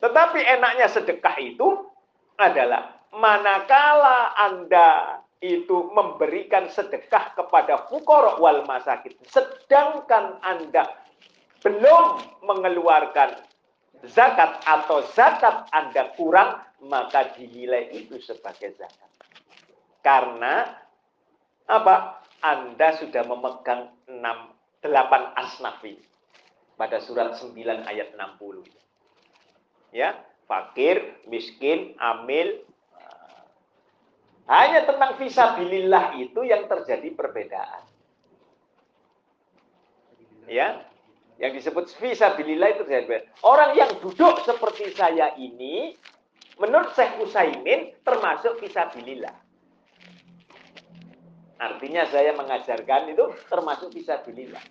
Tetapi 0.00 0.40
enaknya 0.40 0.88
sedekah 0.88 1.36
itu 1.36 1.92
adalah 2.40 2.96
manakala 3.12 4.32
Anda 4.40 5.20
itu 5.40 5.88
memberikan 5.96 6.68
sedekah 6.68 7.32
kepada 7.32 7.88
fukorok 7.88 8.36
wal 8.40 8.60
masakit. 8.68 9.16
Sedangkan 9.24 10.36
Anda 10.44 10.84
belum 11.64 12.20
mengeluarkan 12.44 13.40
zakat 14.04 14.60
atau 14.64 15.04
zakat 15.16 15.68
Anda 15.72 16.12
kurang, 16.16 16.60
maka 16.84 17.32
dinilai 17.36 17.88
itu 17.92 18.20
sebagai 18.20 18.76
zakat. 18.76 19.10
Karena 20.00 20.64
apa? 21.68 22.24
Anda 22.40 22.96
sudah 22.96 23.28
memegang 23.28 23.92
6, 24.08 24.16
8 24.80 24.88
asnafi 25.36 26.00
pada 26.80 26.96
surat 27.04 27.36
9 27.36 27.84
ayat 27.84 28.16
60. 28.16 28.64
Ya, 29.92 30.16
fakir, 30.48 31.20
miskin, 31.28 31.92
amil. 32.00 32.64
Hanya 34.46 34.88
tentang 34.88 35.18
visabilillah 35.20 36.16
itu 36.20 36.40
yang 36.44 36.66
terjadi 36.66 37.08
perbedaan. 37.14 37.84
Ya, 40.50 40.82
yang 41.38 41.54
disebut 41.54 41.94
visabilillah 41.96 42.74
itu 42.74 42.82
terjadi 42.82 43.24
Orang 43.46 43.78
yang 43.78 43.90
duduk 44.02 44.42
seperti 44.42 44.90
saya 44.92 45.32
ini, 45.38 45.94
menurut 46.58 46.92
Syekh 46.92 47.16
Usaimin 47.22 47.94
termasuk 48.02 48.58
visabilillah. 48.58 49.32
Artinya 51.60 52.08
saya 52.08 52.32
mengajarkan 52.32 53.12
itu 53.12 53.24
termasuk 53.52 53.92
bisa 53.92 54.16
bililah. 54.24 54.64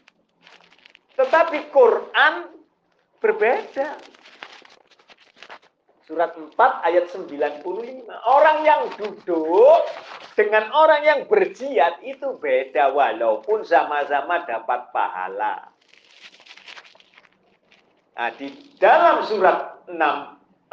Tetapi 1.13 1.69
Quran 1.69 2.49
berbeda. 3.21 4.18
Surat 6.09 6.33
4 6.33 6.57
ayat 6.89 7.05
95. 7.13 7.61
Orang 8.25 8.65
yang 8.65 8.89
duduk 8.97 9.85
dengan 10.33 10.73
orang 10.73 11.05
yang 11.05 11.19
berjihad 11.29 12.01
itu 12.01 12.33
beda 12.41 12.89
walaupun 12.89 13.61
sama-sama 13.61 14.41
dapat 14.41 14.89
pahala. 14.89 15.69
Nah, 18.17 18.33
di 18.41 18.49
dalam 18.81 19.21
surat 19.21 19.85
6 19.85 19.93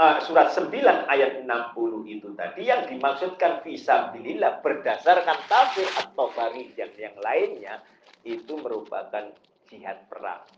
uh, 0.00 0.16
surat 0.24 0.56
9 0.56 0.72
ayat 1.04 1.44
60 1.44 2.16
itu 2.16 2.32
tadi 2.32 2.72
yang 2.72 2.88
dimaksudkan 2.88 3.60
visabilillah 3.60 4.64
berdasarkan 4.64 5.36
tafsir 5.52 5.84
atau 6.00 6.32
bari 6.32 6.72
yang 6.80 6.96
yang 6.96 7.16
lainnya 7.20 7.84
itu 8.24 8.56
merupakan 8.56 9.28
jihad 9.68 10.00
perang. 10.08 10.48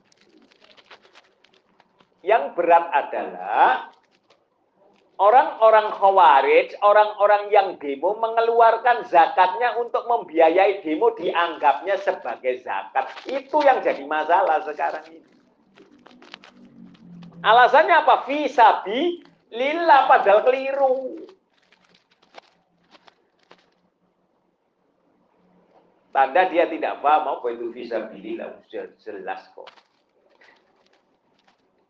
Yang 2.23 2.55
berat 2.55 2.87
adalah 2.95 3.98
orang-orang 5.19 5.91
khawarij, 5.99 6.79
orang-orang 6.81 7.51
yang 7.51 7.69
demo 7.83 8.15
mengeluarkan 8.19 9.07
zakatnya 9.11 9.75
untuk 9.79 10.07
membiayai 10.07 10.81
demo 10.87 11.13
dianggapnya 11.15 11.99
sebagai 12.01 12.63
zakat. 12.63 13.11
Itu 13.27 13.63
yang 13.67 13.83
jadi 13.83 14.03
masalah 14.07 14.63
sekarang 14.63 15.05
ini. 15.11 15.27
Alasannya 17.43 18.03
apa? 18.03 18.27
Visabi 18.27 19.29
Lillah 19.49 20.05
padahal 20.05 20.45
keliru. 20.45 21.25
Tanda 26.13 26.51
dia 26.51 26.67
tidak 26.67 26.99
paham 26.99 27.39
apa 27.39 27.47
itu 27.55 27.71
visabilillah 27.71 28.67
jelas 29.01 29.41
kok. 29.55 29.71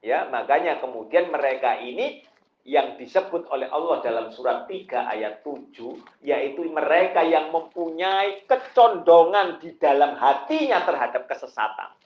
Ya, 0.04 0.30
makanya 0.30 0.78
kemudian 0.78 1.32
mereka 1.34 1.80
ini 1.82 2.22
yang 2.68 3.00
disebut 3.00 3.48
oleh 3.48 3.64
Allah 3.72 4.04
dalam 4.04 4.28
surat 4.28 4.68
3 4.68 4.92
ayat 4.92 5.40
7 5.40 5.72
yaitu 6.20 6.68
mereka 6.68 7.24
yang 7.24 7.48
mempunyai 7.48 8.44
kecondongan 8.44 9.56
di 9.56 9.72
dalam 9.80 10.20
hatinya 10.20 10.84
terhadap 10.84 11.24
kesesatan. 11.24 11.96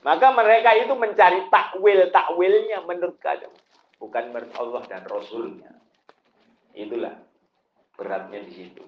Maka 0.00 0.32
mereka 0.32 0.72
itu 0.72 0.96
mencari 0.96 1.52
takwil-takwilnya 1.52 2.80
menurut 2.88 3.20
kadang. 3.20 3.52
Bukan 4.00 4.32
menurut 4.32 4.52
Allah 4.56 4.82
dan 4.88 5.04
Rasulnya. 5.04 5.76
Itulah 6.72 7.12
beratnya 7.92 8.40
di 8.40 8.52
situ. 8.56 8.84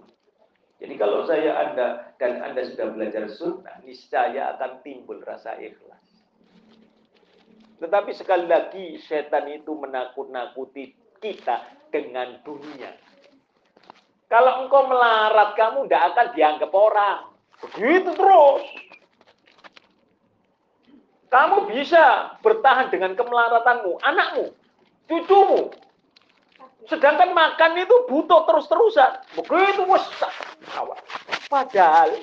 Jadi 0.81 0.95
kalau 0.97 1.29
saya 1.29 1.61
Anda 1.61 2.17
dan 2.17 2.41
Anda 2.41 2.65
sudah 2.73 2.89
belajar 2.95 3.29
sunnah, 3.29 3.83
niscaya 3.85 4.57
akan 4.57 4.81
timbul 4.81 5.21
rasa 5.21 5.59
ikhlas. 5.61 6.08
Tetapi 7.79 8.11
sekali 8.11 8.47
lagi 8.51 8.99
setan 9.07 9.47
itu 9.51 9.75
menakut-nakuti 9.79 10.95
kita 11.23 11.63
dengan 11.95 12.43
dunia. 12.43 12.91
Kalau 14.29 14.67
engkau 14.67 14.85
melarat, 14.91 15.57
kamu 15.57 15.89
tidak 15.89 16.03
akan 16.13 16.27
dianggap 16.37 16.71
orang. 16.75 17.19
Begitu 17.65 18.11
terus. 18.13 18.65
Kamu 21.29 21.69
bisa 21.69 22.37
bertahan 22.41 22.89
dengan 22.89 23.13
kemelaratanmu, 23.13 24.01
anakmu, 24.01 24.53
cucumu. 25.09 25.73
Sedangkan 26.89 27.37
makan 27.37 27.85
itu 27.85 27.97
butuh 28.09 28.49
terus-terusan. 28.49 29.13
Begitu 29.37 29.85
besar. 29.85 30.33
Padahal 31.53 32.17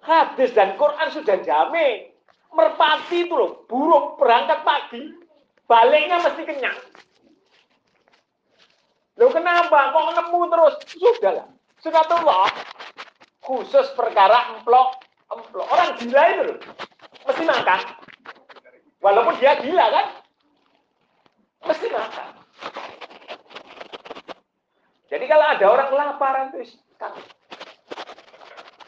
hadis 0.00 0.50
dan 0.56 0.80
Quran 0.80 1.08
sudah 1.12 1.36
jamin. 1.44 2.07
Merpati 2.48 3.28
itu 3.28 3.34
loh, 3.36 3.64
burung 3.68 4.16
berangkat 4.16 4.64
pagi, 4.64 5.12
baliknya 5.68 6.18
mesti 6.24 6.42
kenyang. 6.48 6.78
Loh 9.18 9.30
kenapa? 9.34 9.92
Kok 9.92 10.14
nemu 10.14 10.40
terus? 10.48 10.74
Sudahlah. 10.88 11.46
Sunatullah. 11.82 12.50
khusus 13.48 13.88
perkara 13.96 14.60
emplok, 14.60 15.00
emplok. 15.32 15.66
Orang 15.72 15.96
gila 15.96 16.22
itu 16.36 16.42
loh, 16.52 16.58
mesti 17.24 17.42
makan. 17.48 17.80
Walaupun 19.00 19.40
dia 19.40 19.56
gila 19.56 19.86
kan, 19.88 20.06
mesti 21.64 21.86
makan. 21.88 22.28
Jadi 25.08 25.24
kalau 25.24 25.46
ada 25.48 25.64
orang 25.64 25.88
kelaparan 25.88 26.46
itu 26.52 26.76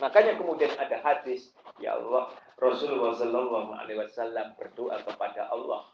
Makanya 0.00 0.36
kemudian 0.36 0.72
ada 0.76 0.96
hadis, 1.00 1.52
ya 1.80 1.96
Allah, 1.96 2.32
Rasulullah 2.60 3.16
Shallallahu 3.16 3.72
Alaihi 3.72 4.04
Wasallam 4.04 4.52
berdoa 4.60 5.00
kepada 5.00 5.48
Allah 5.48 5.88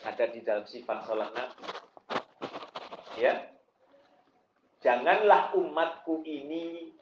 ada 0.00 0.24
di 0.32 0.40
dalam 0.40 0.64
sifat 0.64 1.04
salat 1.04 1.28
Nabi. 1.36 1.64
Ya, 3.20 3.52
janganlah 4.80 5.52
umatku 5.52 6.24
ini 6.24 6.96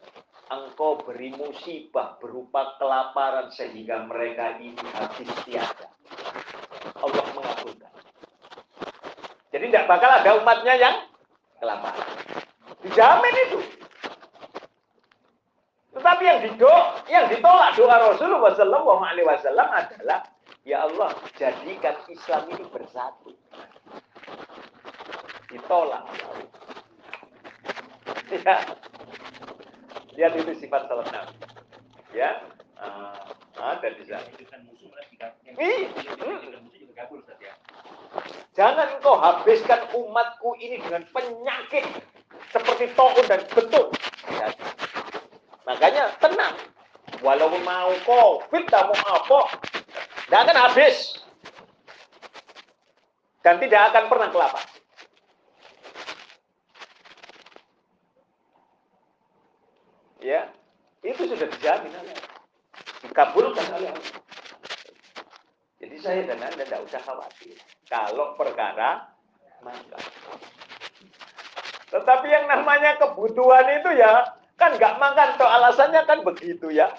engkau 0.50 0.98
beri 1.06 1.30
musibah 1.30 2.18
berupa 2.18 2.74
kelaparan 2.82 3.54
sehingga 3.54 4.02
mereka 4.10 4.58
ini 4.58 4.82
habis 4.90 5.30
tiada. 5.46 5.94
Allah 6.98 7.26
mengabulkan. 7.38 7.92
Jadi 9.54 9.64
tidak 9.70 9.86
bakal 9.86 10.10
ada 10.10 10.30
umatnya 10.42 10.74
yang 10.74 10.96
kelaparan. 11.62 12.08
Dijamin 12.82 13.34
itu. 13.46 13.77
Tetapi 15.98 16.22
yang 16.22 16.40
dido, 16.46 16.74
yang 17.10 17.26
ditolak 17.26 17.74
doa 17.74 18.14
Rasulullah 18.14 18.54
Shallallahu 18.54 19.02
Alaihi 19.02 19.26
Wasallam 19.26 19.66
adalah 19.66 20.22
ya 20.62 20.86
Allah 20.86 21.10
jadikan 21.34 21.98
Islam 22.06 22.46
ini 22.54 22.64
bersatu. 22.70 23.34
Ditolak. 25.50 26.06
Ya. 28.30 28.56
Lihat 30.14 30.32
itu 30.38 30.52
sifat 30.62 30.86
salat 30.86 31.10
Nabi. 31.10 31.34
Ya. 32.14 32.46
Uh, 32.78 33.18
ada 33.58 33.90
di 33.90 34.06
sana. 34.06 34.22
Jangan 38.54 38.88
kau 39.02 39.18
habiskan 39.18 39.82
umatku 39.94 40.54
ini 40.62 40.78
dengan 40.78 41.02
penyakit 41.10 41.86
seperti 42.54 42.90
tohun 42.94 43.26
dan 43.26 43.42
betul. 43.50 43.90
Makanya 45.68 46.16
tenang. 46.16 46.56
Walaupun 47.20 47.60
mau 47.60 47.92
COVID, 48.08 48.64
mau 48.72 48.96
apa, 49.04 49.40
tidak 50.24 50.40
akan 50.48 50.56
habis. 50.64 50.96
Dan 53.44 53.60
tidak 53.60 53.92
akan 53.92 54.04
pernah 54.08 54.28
kelapa. 54.32 54.60
Ya, 60.18 60.50
itu 61.06 61.30
sudah 61.30 61.46
dijamin 61.46 61.94
oleh 61.94 62.16
Dikabulkan 63.06 63.66
oleh. 63.78 63.94
Jadi 65.78 65.96
saya 66.02 66.26
dan 66.26 66.42
Anda 66.42 66.66
tidak 66.66 66.82
usah 66.90 67.00
khawatir. 67.06 67.54
Kalau 67.86 68.34
perkara 68.34 69.06
maka. 69.62 69.98
Tetapi 71.88 72.26
yang 72.28 72.44
namanya 72.50 72.98
kebutuhan 73.00 73.64
itu 73.80 73.90
ya 73.96 74.37
Kan 74.58 74.74
nggak 74.74 74.98
makan, 74.98 75.28
toh 75.38 75.46
alasannya 75.46 76.02
kan 76.02 76.26
begitu 76.26 76.74
ya. 76.74 76.90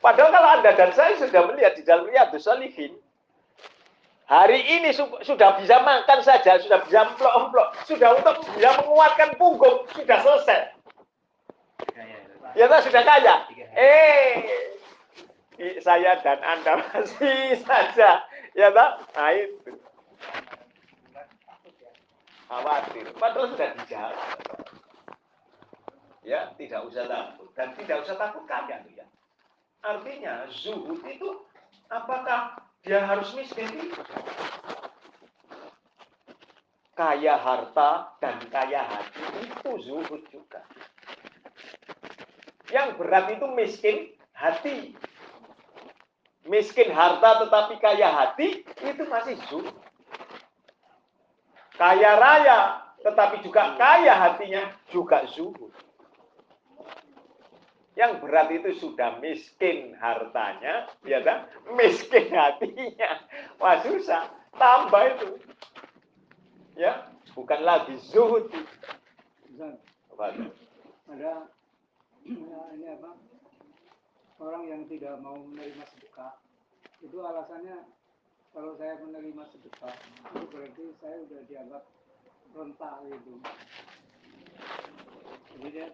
Padahal 0.00 0.32
kalau 0.32 0.48
Anda 0.56 0.72
dan 0.72 0.90
saya 0.96 1.12
sudah 1.20 1.52
melihat 1.52 1.76
di 1.76 1.84
dalam 1.84 2.08
Riyadus 2.08 2.48
Salihin, 2.48 2.96
hari 4.24 4.64
ini 4.64 4.96
su 4.96 5.04
sudah 5.20 5.60
bisa 5.60 5.84
makan 5.84 6.24
saja, 6.24 6.56
sudah 6.56 6.80
bisa 6.88 7.12
emplok-emplok, 7.12 7.68
sudah 7.84 8.16
untuk 8.16 8.40
bisa 8.56 8.72
menguatkan 8.80 9.36
punggung, 9.36 9.84
sudah 9.92 10.18
selesai. 10.24 10.60
Ya, 12.56 12.72
ya 12.72 12.78
sudah 12.80 13.02
kaya. 13.04 13.34
Eh, 13.76 14.32
saya 15.84 16.16
dan 16.24 16.40
Anda 16.40 16.80
masih 16.88 17.60
saja. 17.68 18.24
Ya 18.56 18.72
tak? 18.72 18.90
Nah 19.12 19.30
itu. 19.36 19.76
Khawatir. 22.48 23.06
Padahal 23.20 23.52
sudah 23.52 23.68
dijawab 23.76 24.55
ya 26.26 26.50
tidak 26.58 26.82
usah 26.90 27.06
takut. 27.06 27.48
Dan 27.54 27.72
tidak 27.78 28.02
usah 28.02 28.18
takut 28.18 28.42
kaya 28.50 28.82
ya. 28.90 29.06
Artinya 29.86 30.50
zuhud 30.50 30.98
itu 31.06 31.46
apakah 31.86 32.58
dia 32.82 33.06
harus 33.06 33.30
miskin? 33.38 33.70
Kaya 36.98 37.38
harta 37.38 38.18
dan 38.18 38.42
kaya 38.50 38.82
hati 38.82 39.22
itu 39.46 39.70
zuhud 39.86 40.22
juga. 40.34 40.66
Yang 42.74 42.98
berat 42.98 43.26
itu 43.30 43.46
miskin 43.54 43.96
hati. 44.34 44.98
Miskin 46.50 46.90
harta 46.90 47.46
tetapi 47.46 47.78
kaya 47.78 48.10
hati 48.10 48.66
itu 48.66 49.02
masih 49.06 49.38
zuhud. 49.46 49.76
Kaya 51.78 52.18
raya 52.18 52.60
tetapi 53.04 53.44
juga 53.46 53.78
kaya 53.78 54.16
hatinya 54.18 54.74
juga 54.90 55.28
zuhud 55.30 55.70
yang 57.96 58.20
berat 58.20 58.52
itu 58.52 58.76
sudah 58.76 59.16
miskin 59.24 59.96
hartanya, 59.96 60.86
ya 61.02 61.24
kan? 61.24 61.48
Miskin 61.72 62.28
hatinya. 62.28 63.24
Wah 63.56 63.80
susah. 63.80 64.28
Tambah 64.56 65.02
itu. 65.16 65.28
Ya, 66.76 67.08
bukan 67.32 67.60
lagi 67.64 67.96
zuhud. 68.12 68.52
Ada 70.16 71.32
ini 72.28 72.86
apa? 72.92 73.16
Orang 74.36 74.68
yang 74.68 74.84
tidak 74.92 75.16
mau 75.24 75.40
menerima 75.40 75.80
sedekah, 75.96 76.36
itu 77.00 77.16
alasannya 77.24 77.88
kalau 78.52 78.76
saya 78.76 79.00
menerima 79.00 79.48
sedekah, 79.48 79.96
itu 80.36 80.44
berarti 80.52 80.84
saya 81.00 81.16
sudah 81.24 81.40
dianggap 81.48 81.82
rentak 82.52 82.94
itu. 83.08 83.32
Jadi 85.56 85.68
dia 85.72 85.88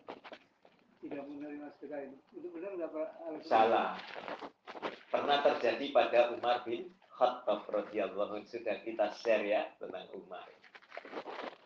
tidak 1.03 1.27
menerima 1.27 1.67
sedekah 1.77 2.01
itu. 2.07 2.17
Itu 2.38 2.49
benar 2.55 2.71
nggak 2.79 2.91
Pak? 2.95 3.09
Salah. 3.43 3.99
Pernah 5.11 5.38
terjadi 5.43 5.87
pada 5.91 6.21
Umar 6.31 6.62
bin 6.62 6.95
Khattab 7.19 7.67
radhiyallahu 7.67 8.47
sudah 8.47 8.81
kita 8.87 9.11
share 9.19 9.43
ya 9.43 9.67
tentang 9.83 10.07
Umar. 10.15 10.47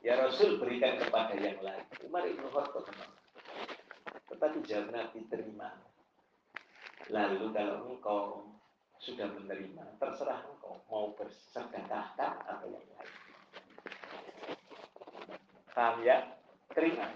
Ya 0.01 0.17
Rasul 0.17 0.57
berikan 0.57 0.97
kepada 0.97 1.37
yang 1.37 1.61
lain. 1.61 1.85
Umar 2.09 2.25
bin 2.25 2.41
Khattab 2.41 2.89
Tetapi 4.33 4.59
jawab 4.65 4.89
Nabi 4.91 5.21
terima. 5.29 5.71
Lalu 7.13 7.53
kalau 7.55 7.77
engkau 7.93 8.21
sudah 8.99 9.29
menerima, 9.31 10.01
terserah 10.01 10.43
engkau 10.49 10.81
mau 10.89 11.13
bersedekahkan 11.15 12.33
atau 12.43 12.67
yang 12.73 12.89
lain. 12.89 13.15
Paham 15.77 15.97
ya? 16.03 16.35
Terima 16.73 17.07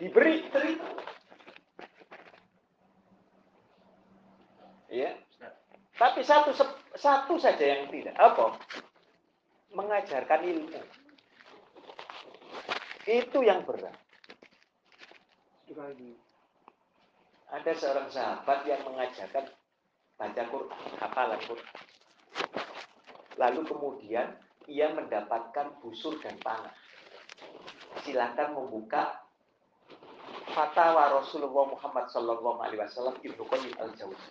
diberi 0.00 0.48
terima. 0.48 0.88
Ya. 4.88 5.12
Tapi 5.94 6.24
satu 6.24 6.56
satu 6.96 7.36
saja 7.36 7.60
yang 7.60 7.92
tidak. 7.92 8.16
Apa? 8.16 8.56
Mengajarkan 9.76 10.40
ilmu. 10.48 10.80
Itu 13.04 13.38
yang 13.44 13.62
berat. 13.68 13.94
Ada 17.50 17.72
seorang 17.78 18.08
sahabat 18.10 18.66
yang 18.66 18.82
mengajarkan 18.82 19.46
baca 20.18 20.42
Quran, 20.50 20.90
hafalan 20.98 21.40
Quran. 21.46 21.78
Lalu 23.38 23.60
kemudian 23.68 24.34
ia 24.66 24.90
mendapatkan 24.90 25.78
busur 25.78 26.18
dan 26.18 26.34
panah. 26.42 26.74
Silakan 28.02 28.58
membuka 28.58 29.29
fatwa 30.52 31.20
Rasulullah 31.22 31.64
Muhammad 31.70 32.10
Sallallahu 32.10 32.58
Alaihi 32.62 32.80
Wasallam 32.82 33.16
Ibnu 33.22 33.42
Qayyim 33.46 33.74
al 33.78 33.90
Jauzi. 33.98 34.30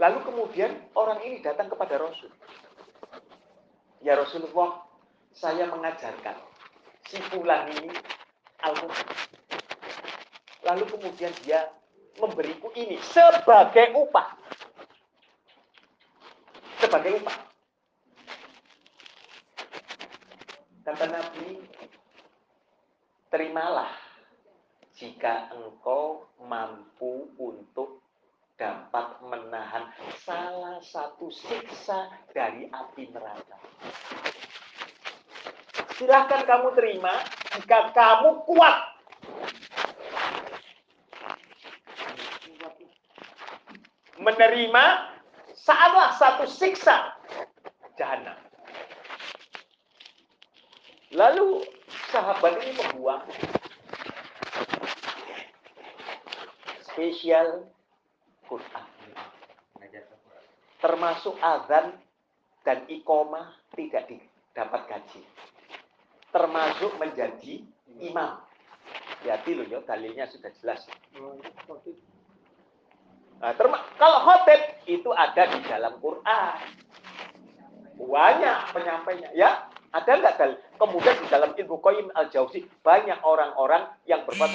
Lalu 0.00 0.18
kemudian 0.26 0.72
orang 0.96 1.20
ini 1.22 1.44
datang 1.44 1.70
kepada 1.70 2.00
Rasul. 2.00 2.32
Ya 4.02 4.18
Rasulullah, 4.18 4.82
saya 5.30 5.70
mengajarkan 5.70 6.36
si 7.06 7.22
fulan 7.30 7.70
ini 7.78 7.92
al 8.66 8.74
Lalu 10.62 10.84
kemudian 10.90 11.32
dia 11.46 11.70
memberiku 12.18 12.70
ini 12.74 12.98
sebagai 13.02 13.94
upah. 13.94 14.34
Sebagai 16.82 17.22
upah. 17.22 17.38
Kata 20.82 21.06
Nabi, 21.06 21.62
terimalah 23.30 24.01
jika 25.02 25.50
engkau 25.50 26.30
mampu 26.46 27.26
untuk 27.34 27.98
dapat 28.54 29.18
menahan 29.26 29.90
salah 30.22 30.78
satu 30.78 31.26
siksa 31.26 32.06
dari 32.30 32.70
api 32.70 33.10
neraka. 33.10 33.58
Silahkan 35.98 36.46
kamu 36.46 36.70
terima 36.78 37.18
jika 37.58 37.90
kamu 37.90 38.46
kuat. 38.46 38.78
Menerima 44.22 44.84
salah 45.58 46.14
satu 46.14 46.46
siksa 46.46 47.10
jahannam. 47.98 48.38
Lalu 51.10 51.66
sahabat 52.14 52.54
ini 52.62 52.78
membuang 52.78 53.26
spesial 57.02 57.66
Quran. 58.46 58.86
Termasuk 60.78 61.34
azan 61.42 61.98
dan 62.62 62.86
ikomah 62.86 63.58
tidak 63.74 64.06
dapat 64.54 64.86
gaji. 64.86 65.22
Termasuk 66.30 66.94
menjadi 67.02 67.66
imam. 67.98 68.38
Hati 69.22 69.50
loh, 69.54 69.66
ya, 69.66 69.82
dalilnya 69.82 70.30
sudah 70.30 70.50
jelas. 70.62 70.82
Nah, 73.42 73.54
kalau 73.98 74.18
khotib 74.22 74.62
itu 74.86 75.10
ada 75.10 75.42
di 75.50 75.58
dalam 75.66 75.98
Quran. 75.98 76.58
Banyak 77.98 78.58
penyampainya. 78.74 79.30
Ya, 79.34 79.70
ada 79.90 80.10
nggak 80.22 80.34
dalil? 80.38 80.58
Kemudian 80.82 81.14
di 81.14 81.30
dalam 81.30 81.54
ilmu 81.54 81.78
Qayyim 81.78 82.10
al-Jauzi 82.10 82.66
banyak 82.82 83.22
orang-orang 83.22 83.86
yang 84.02 84.26
berkata 84.26 84.50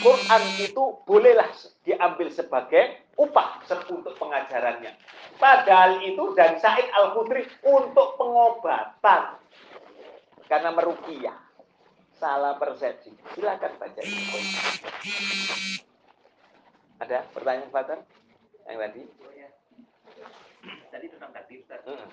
Quran 0.00 0.42
itu 0.56 1.04
bolehlah 1.04 1.52
diambil 1.84 2.32
sebagai 2.32 3.12
upah 3.20 3.60
untuk 3.92 4.16
pengajarannya. 4.16 4.96
Padahal 5.36 6.00
itu 6.00 6.32
dan 6.32 6.56
Said 6.56 6.88
Al-Khudri 6.96 7.44
untuk 7.60 8.16
pengobatan. 8.16 9.36
Karena 10.48 10.72
merukiah. 10.72 11.36
Salah 12.16 12.56
persepsi. 12.56 13.12
Silakan 13.36 13.76
baca 13.76 14.00
ilmu 14.00 14.38
Ada 17.04 17.20
pertanyaan 17.36 17.68
Fatar? 17.68 18.00
Yang 18.64 18.78
tadi? 18.80 19.02
Tadi 20.88 21.06
tentang 21.12 21.30
takdir. 21.36 21.60
Hmm. 21.68 22.08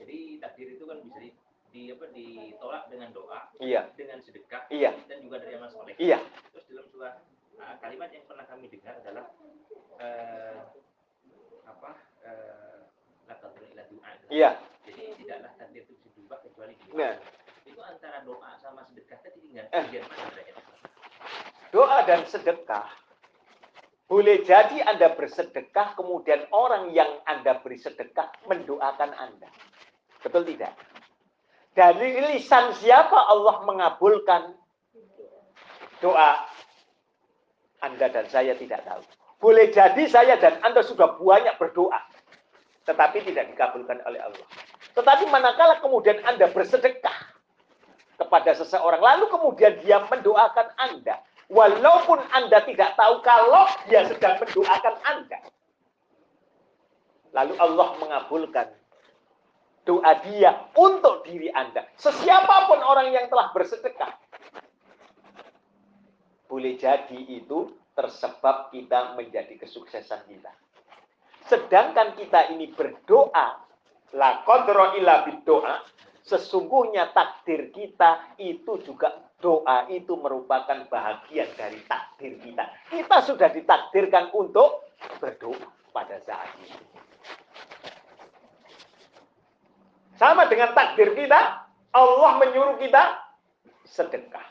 Jadi 0.00 0.40
takdir 0.40 0.72
itu 0.72 0.88
kan 0.88 1.04
bisa 1.04 1.20
di 1.20 1.30
apa 1.92 2.06
ditolak 2.12 2.82
dengan 2.88 3.08
doa, 3.12 3.40
iya. 3.60 3.88
dengan 3.94 4.18
sedekah, 4.22 4.68
iya. 4.72 4.92
dan 5.06 5.20
juga 5.24 5.42
dari 5.42 5.56
amal 5.58 5.70
soleh. 5.70 5.94
Iya. 6.00 6.18
Terus 6.52 6.64
dalam 6.72 6.84
sebuah 6.90 7.12
uh, 7.60 7.74
kalimat 7.82 8.08
yang 8.12 8.24
pernah 8.24 8.44
kami 8.48 8.66
dengar 8.72 8.94
adalah 9.00 9.26
uh, 10.00 10.60
apa 11.66 11.90
uh. 12.24 12.76
Iya. 14.26 14.58
Jadi 14.86 15.02
tidaklah 15.22 15.50
takdir 15.58 15.82
itu 15.86 15.92
bisa 15.98 16.08
berubah 16.14 16.38
kecuali 16.42 16.74
doa. 16.82 16.94
Nah. 16.98 17.14
Itu 17.66 17.80
antara 17.82 18.22
doa 18.22 18.50
sama 18.62 18.86
sedekah 18.86 19.18
tadi 19.22 19.38
tinggal 19.42 19.66
eh. 19.70 19.84
mana 20.06 20.42
Doa 21.74 21.98
dan 22.06 22.22
sedekah 22.30 22.86
boleh 24.06 24.46
jadi 24.46 24.86
Anda 24.86 25.18
bersedekah, 25.18 25.98
kemudian 25.98 26.46
orang 26.54 26.94
yang 26.94 27.10
Anda 27.26 27.58
beri 27.58 27.74
sedekah 27.74 28.30
mendoakan 28.46 29.10
Anda. 29.18 29.50
Betul 30.22 30.46
tidak? 30.46 30.78
Dari 31.76 32.16
lisan 32.32 32.72
siapa 32.80 33.28
Allah 33.28 33.60
mengabulkan 33.68 34.56
doa? 36.00 36.40
Anda 37.84 38.08
dan 38.08 38.24
saya 38.32 38.56
tidak 38.56 38.80
tahu. 38.88 39.04
Boleh 39.36 39.68
jadi 39.68 40.08
saya 40.08 40.40
dan 40.40 40.56
Anda 40.64 40.80
sudah 40.80 41.20
banyak 41.20 41.60
berdoa. 41.60 42.00
Tetapi 42.88 43.28
tidak 43.28 43.52
dikabulkan 43.52 44.00
oleh 44.08 44.24
Allah. 44.24 44.46
Tetapi 44.96 45.28
manakala 45.28 45.76
kemudian 45.84 46.16
Anda 46.24 46.48
bersedekah 46.48 47.36
kepada 48.16 48.56
seseorang. 48.56 49.04
Lalu 49.04 49.28
kemudian 49.28 49.76
dia 49.84 50.00
mendoakan 50.08 50.72
Anda. 50.80 51.20
Walaupun 51.52 52.24
Anda 52.32 52.64
tidak 52.64 52.96
tahu 52.96 53.20
kalau 53.20 53.68
dia 53.92 54.08
sedang 54.08 54.40
mendoakan 54.40 54.94
Anda. 55.04 55.38
Lalu 57.36 57.54
Allah 57.60 57.88
mengabulkan 58.00 58.66
doa 59.86 60.12
dia 60.26 60.66
untuk 60.74 61.22
diri 61.22 61.48
Anda. 61.54 61.86
Sesiapapun 61.96 62.82
orang 62.82 63.14
yang 63.14 63.30
telah 63.30 63.54
bersedekah. 63.54 64.12
Boleh 66.50 66.74
jadi 66.74 67.16
itu 67.30 67.70
tersebab 67.94 68.74
kita 68.74 69.14
menjadi 69.14 69.56
kesuksesan 69.56 70.26
kita. 70.26 70.52
Sedangkan 71.46 72.18
kita 72.18 72.50
ini 72.50 72.74
berdoa, 72.74 73.62
la 74.18 74.30
qadra 74.42 74.98
illa 74.98 75.22
doa, 75.46 75.80
sesungguhnya 76.26 77.14
takdir 77.14 77.70
kita 77.70 78.36
itu 78.42 78.82
juga 78.82 79.14
doa 79.38 79.86
itu 79.86 80.18
merupakan 80.18 80.86
bahagian 80.90 81.46
dari 81.54 81.78
takdir 81.86 82.34
kita. 82.42 82.66
Kita 82.90 83.16
sudah 83.22 83.48
ditakdirkan 83.54 84.34
untuk 84.34 84.90
berdoa 85.22 85.70
pada 85.94 86.18
saat 86.26 86.50
itu. 86.58 86.78
Sama 90.16 90.48
dengan 90.48 90.72
takdir 90.72 91.12
kita, 91.12 91.68
Allah 91.92 92.32
menyuruh 92.40 92.80
kita 92.80 93.20
sedekah. 93.84 94.44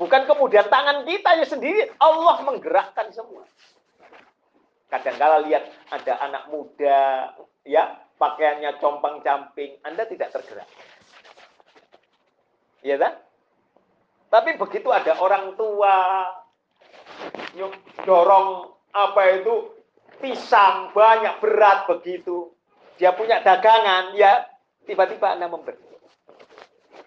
Bukan 0.00 0.24
kemudian 0.24 0.66
tangan 0.72 1.04
kita 1.04 1.36
ya 1.36 1.46
sendiri, 1.46 1.92
Allah 2.00 2.40
menggerakkan 2.42 3.12
semua. 3.12 3.44
Kadang-kala 4.88 5.44
lihat 5.44 5.68
ada 5.92 6.12
anak 6.24 6.44
muda, 6.48 7.32
ya 7.64 8.00
pakaiannya 8.16 8.76
compang-camping, 8.80 9.76
Anda 9.84 10.04
tidak 10.08 10.32
tergerak. 10.36 10.68
Iya 12.82 12.96
kan? 12.98 13.12
Tapi 14.32 14.56
begitu 14.56 14.88
ada 14.88 15.20
orang 15.20 15.54
tua 15.60 16.24
dorong 18.08 18.72
apa 18.96 19.22
itu 19.36 19.76
pisang 20.20 20.92
banyak 20.96 21.40
berat 21.40 21.84
begitu, 21.84 22.52
dia 22.96 23.12
punya 23.12 23.44
dagangan 23.44 24.16
ya 24.16 24.51
tiba-tiba 24.86 25.34
Anda 25.36 25.46
memberi. 25.50 25.78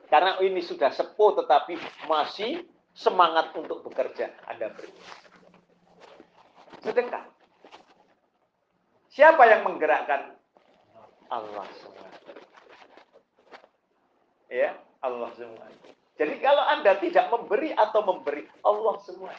Karena 0.06 0.38
ini 0.40 0.62
sudah 0.62 0.94
sepuh 0.94 1.44
tetapi 1.44 1.76
masih 2.08 2.64
semangat 2.96 3.52
untuk 3.58 3.84
bekerja, 3.84 4.32
Anda 4.48 4.72
beri. 4.72 4.94
Sedekah. 6.86 7.26
Siapa 9.12 9.44
yang 9.50 9.68
menggerakkan? 9.68 10.36
Allah 11.28 11.66
semua. 11.82 12.10
Ya, 14.52 14.78
Allah 15.02 15.32
semua. 15.34 15.66
Jadi 16.16 16.36
kalau 16.40 16.64
Anda 16.64 16.96
tidak 17.02 17.28
memberi 17.28 17.76
atau 17.76 18.02
memberi, 18.06 18.48
Allah 18.64 18.96
semua. 19.04 19.34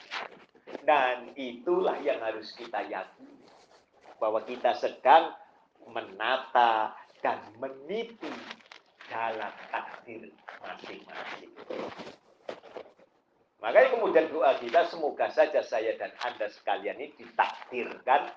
Dan 0.85 1.33
itulah 1.39 1.97
yang 2.03 2.21
harus 2.21 2.53
kita 2.53 2.85
yakini. 2.85 3.49
Bahwa 4.21 4.43
kita 4.45 4.77
sedang 4.77 5.33
menata 5.87 6.93
dan 7.25 7.39
meniti 7.61 8.33
dalam 9.11 9.53
takdir 9.71 10.31
masing-masing. 10.61 11.53
Makanya 13.63 13.89
kemudian 13.99 14.27
doa 14.31 14.53
kita 14.61 14.87
semoga 14.93 15.27
saja 15.33 15.65
saya 15.65 15.97
dan 15.97 16.13
Anda 16.23 16.53
sekalian 16.53 17.01
ini 17.01 17.17
ditakdirkan 17.17 18.31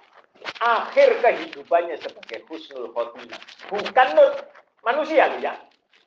akhir 0.63 1.19
kehidupannya 1.19 1.99
sebagai 1.99 2.47
husnul 2.47 2.89
khotimah. 2.95 3.41
Bukan 3.67 4.07
menurut 4.15 4.35
manusia 4.81 5.27
ya. 5.43 5.53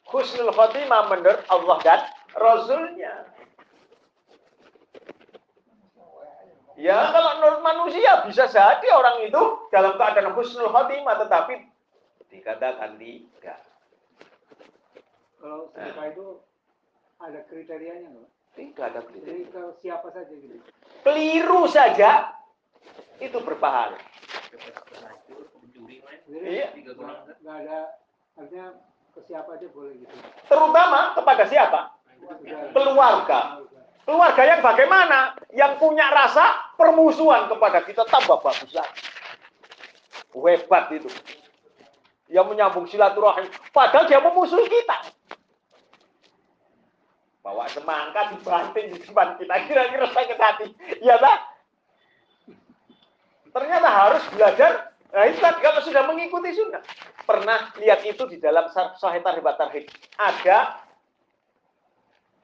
Husnul 0.09 0.51
khotimah 0.51 1.13
menurut 1.13 1.45
Allah 1.53 1.79
dan 1.85 2.01
Rasulnya. 2.33 3.31
Ya 6.81 6.99
kalau 7.13 7.39
menurut 7.39 7.61
manusia 7.63 8.25
bisa 8.27 8.49
jadi 8.49 8.89
orang 8.91 9.29
itu 9.29 9.43
dalam 9.71 9.95
keadaan 10.01 10.33
husnul 10.33 10.73
khotimah 10.73 11.21
tetapi 11.21 11.72
Dikatakan 12.33 12.97
tidak. 12.97 13.61
Kalau 15.37 15.69
sedekah 15.77 16.01
nah. 16.01 16.13
itu 16.17 16.27
ada 17.21 17.41
kriterianya 17.45 18.09
nggak? 18.09 18.31
Tidak 18.57 18.85
ada 18.89 19.01
kriteria. 19.05 19.29
Jadi 19.29 19.43
kalau 19.53 19.71
siapa 19.85 20.09
saja 20.17 20.33
gitu? 20.33 20.57
Keliru 21.05 21.63
saja 21.69 22.33
itu 23.21 23.39
berpahala. 23.45 24.01
Iya. 26.33 26.73
Nggak 27.45 27.57
ada 27.69 27.79
artinya 28.41 28.67
ke 29.13 29.21
siapa 29.29 29.51
aja 29.61 29.67
boleh 29.69 29.93
gitu. 30.01 30.15
Terutama 30.49 31.13
kepada 31.13 31.45
siapa? 31.45 31.81
Keluarga. 32.73 33.61
Keluarga 34.09 34.43
yang 34.49 34.61
bagaimana? 34.65 35.37
Yang 35.53 35.73
punya 35.85 36.09
rasa 36.09 36.73
permusuhan 36.81 37.53
kepada 37.53 37.85
kita 37.85 38.09
tambah 38.09 38.41
bagus 38.41 38.73
lagi. 38.73 39.05
Hebat 40.33 40.89
itu 40.97 41.13
yang 42.33 42.49
menyambung 42.49 42.89
silaturahim. 42.89 43.47
Padahal 43.71 44.09
dia 44.09 44.19
memusuhi 44.25 44.65
kita. 44.65 45.13
Bawa 47.45 47.69
semangka 47.69 48.33
dibanting 48.33 48.97
di 48.97 48.99
depan 49.05 49.37
kita. 49.37 49.55
Kira-kira 49.69 50.07
sakit 50.09 50.39
hati. 50.41 50.67
Ya 51.05 51.21
tak? 51.21 51.39
Ternyata 53.53 53.89
harus 53.93 54.25
belajar. 54.33 54.97
Nah 55.13 55.29
itu 55.29 55.39
kan 55.45 55.61
kalau 55.61 55.85
sudah 55.85 56.09
mengikuti 56.09 56.57
sunnah. 56.57 56.81
Pernah 57.29 57.77
lihat 57.77 58.01
itu 58.09 58.25
di 58.33 58.41
dalam 58.41 58.73
Sahih 58.73 59.21
Tarhib 59.21 59.45
Tarhib. 59.45 59.85
Ada 60.17 60.81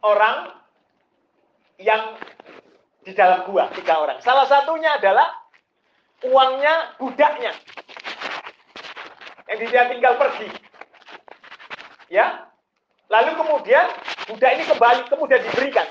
orang 0.04 0.52
yang 1.80 2.20
di 3.08 3.16
dalam 3.16 3.48
gua, 3.48 3.72
tiga 3.72 4.04
orang. 4.04 4.20
Salah 4.20 4.44
satunya 4.44 5.00
adalah 5.00 5.32
uangnya 6.28 6.98
budaknya. 7.00 7.56
Yang 9.48 9.58
dia 9.72 9.82
tinggal 9.88 10.14
pergi. 10.20 10.48
Ya. 12.12 12.48
Lalu 13.08 13.40
kemudian 13.40 13.88
budak 14.28 14.50
ini 14.52 14.64
kembali 14.68 15.00
kemudian 15.08 15.40
diberikan 15.40 15.88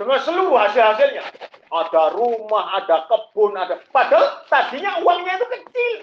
dengan 0.00 0.18
seluruh 0.24 0.56
hasil-hasilnya. 0.56 1.20
Ada 1.68 2.16
rumah, 2.16 2.80
ada 2.80 3.04
kebun, 3.12 3.52
ada 3.52 3.76
padahal 3.92 4.40
tadinya 4.48 5.04
uangnya 5.04 5.36
itu 5.36 5.46
kecil. 5.52 5.98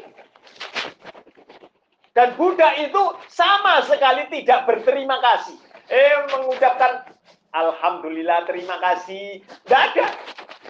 Dan 2.13 2.37
budak 2.37 2.77
itu 2.77 3.01
sama 3.33 3.81
sekali 3.89 4.29
tidak 4.29 4.69
berterima 4.69 5.17
kasih. 5.17 5.57
Eh 5.89 6.29
mengucapkan 6.29 7.09
Alhamdulillah 7.55 8.45
terima 8.45 8.77
kasih. 8.77 9.41
Tidak 9.65 9.81
ada. 9.95 10.05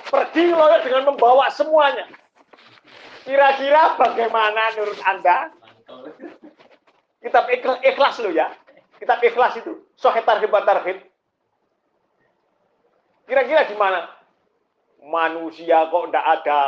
Pergi 0.05 0.53
loh 0.53 0.69
dengan 0.79 1.11
membawa 1.11 1.51
semuanya. 1.51 2.07
Kira-kira 3.25 3.97
bagaimana 3.97 4.77
menurut 4.77 5.01
Anda? 5.01 5.49
Kitab 7.25 7.49
ikhlas, 7.81 8.21
loh 8.21 8.29
ya. 8.29 8.53
Kitab 9.01 9.17
ikhlas 9.25 9.57
itu. 9.57 9.81
Hebat 9.97 10.63
tarhib. 10.69 11.01
Kira-kira 13.25 13.65
gimana? 13.65 14.13
Manusia 15.01 15.89
kok 15.89 16.13
tidak 16.13 16.25
ada 16.25 16.59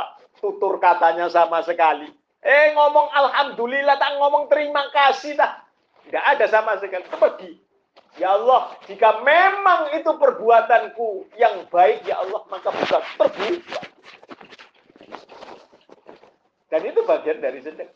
tutur 0.41 0.81
katanya 0.81 1.29
sama 1.29 1.61
sekali. 1.61 2.09
Eh 2.41 2.73
ngomong 2.73 3.13
Alhamdulillah, 3.13 3.97
tak 4.01 4.17
ngomong 4.17 4.49
terima 4.49 4.89
kasih 4.89 5.37
dah. 5.37 5.61
Tidak 6.09 6.23
ada 6.25 6.45
sama 6.49 6.81
sekali. 6.81 7.05
Pergi. 7.05 7.51
Ya 8.17 8.33
Allah, 8.33 8.73
jika 8.89 9.21
memang 9.21 9.93
itu 9.93 10.09
perbuatanku 10.09 11.37
yang 11.37 11.69
baik, 11.69 12.01
ya 12.09 12.17
Allah, 12.17 12.41
maka 12.49 12.73
bisa 12.73 12.97
terbuka. 13.13 13.77
Dan 16.77 16.93
itu 16.93 17.01
bagian 17.09 17.41
dari 17.41 17.57
sedekah. 17.57 17.89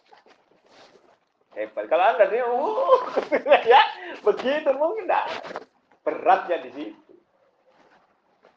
Hebat. 1.54 1.86
Kalau 1.86 2.02
Anda 2.02 2.26
ini, 2.34 2.42
uh, 2.42 2.98
ya, 3.70 3.82
begitu 4.26 4.74
mungkin 4.74 5.06
enggak. 5.06 5.30
Beratnya 6.02 6.66
di 6.66 6.74
situ. 6.74 7.14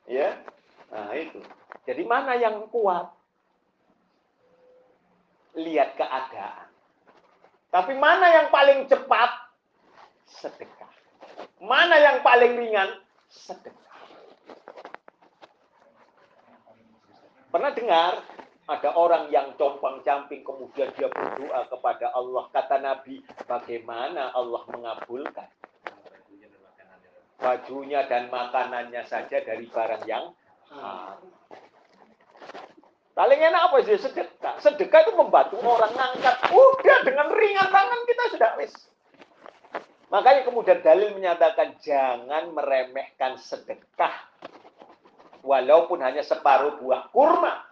Ya. 0.08 0.40
Nah, 0.88 1.12
itu. 1.12 1.44
Jadi 1.84 2.08
mana 2.08 2.40
yang 2.40 2.72
kuat? 2.72 3.12
Lihat 5.60 5.92
keadaan. 6.00 6.72
Tapi 7.68 7.92
mana 7.92 8.24
yang 8.32 8.48
paling 8.48 8.88
cepat? 8.88 9.28
Sedekah. 10.24 10.88
Mana 11.60 12.00
yang 12.00 12.24
paling 12.24 12.56
ringan? 12.56 12.96
Sedekah. 13.28 13.92
Pernah 17.52 17.76
dengar 17.76 18.24
ada 18.64 18.96
orang 18.96 19.28
yang 19.28 19.52
compang-camping 19.60 20.40
kemudian 20.40 20.88
dia 20.96 21.12
berdoa 21.12 21.68
kepada 21.68 22.08
Allah. 22.16 22.48
Kata 22.48 22.80
Nabi, 22.80 23.20
bagaimana 23.44 24.32
Allah 24.32 24.62
mengabulkan? 24.72 25.48
Bajunya 27.36 28.08
dan 28.08 28.32
makanannya 28.32 29.04
saja 29.04 29.44
dari 29.44 29.68
barang 29.68 30.04
yang 30.08 30.32
haram. 30.72 31.20
Paling 33.14 33.38
enak 33.38 33.62
apa 33.70 33.76
sih 33.86 34.00
sedekah? 34.00 34.58
Sedekah 34.58 35.00
itu 35.06 35.12
membantu 35.14 35.60
orang 35.62 35.92
ngangkat. 35.94 36.50
Udah 36.50 36.98
dengan 37.06 37.30
ringan 37.30 37.68
tangan 37.70 38.00
kita 38.10 38.24
sudah 38.34 38.50
wis. 38.58 38.74
Makanya 40.10 40.42
kemudian 40.42 40.82
dalil 40.82 41.14
menyatakan 41.14 41.78
jangan 41.78 42.50
meremehkan 42.50 43.38
sedekah. 43.38 44.14
Walaupun 45.46 46.02
hanya 46.02 46.26
separuh 46.26 46.82
buah 46.82 47.12
kurma. 47.14 47.70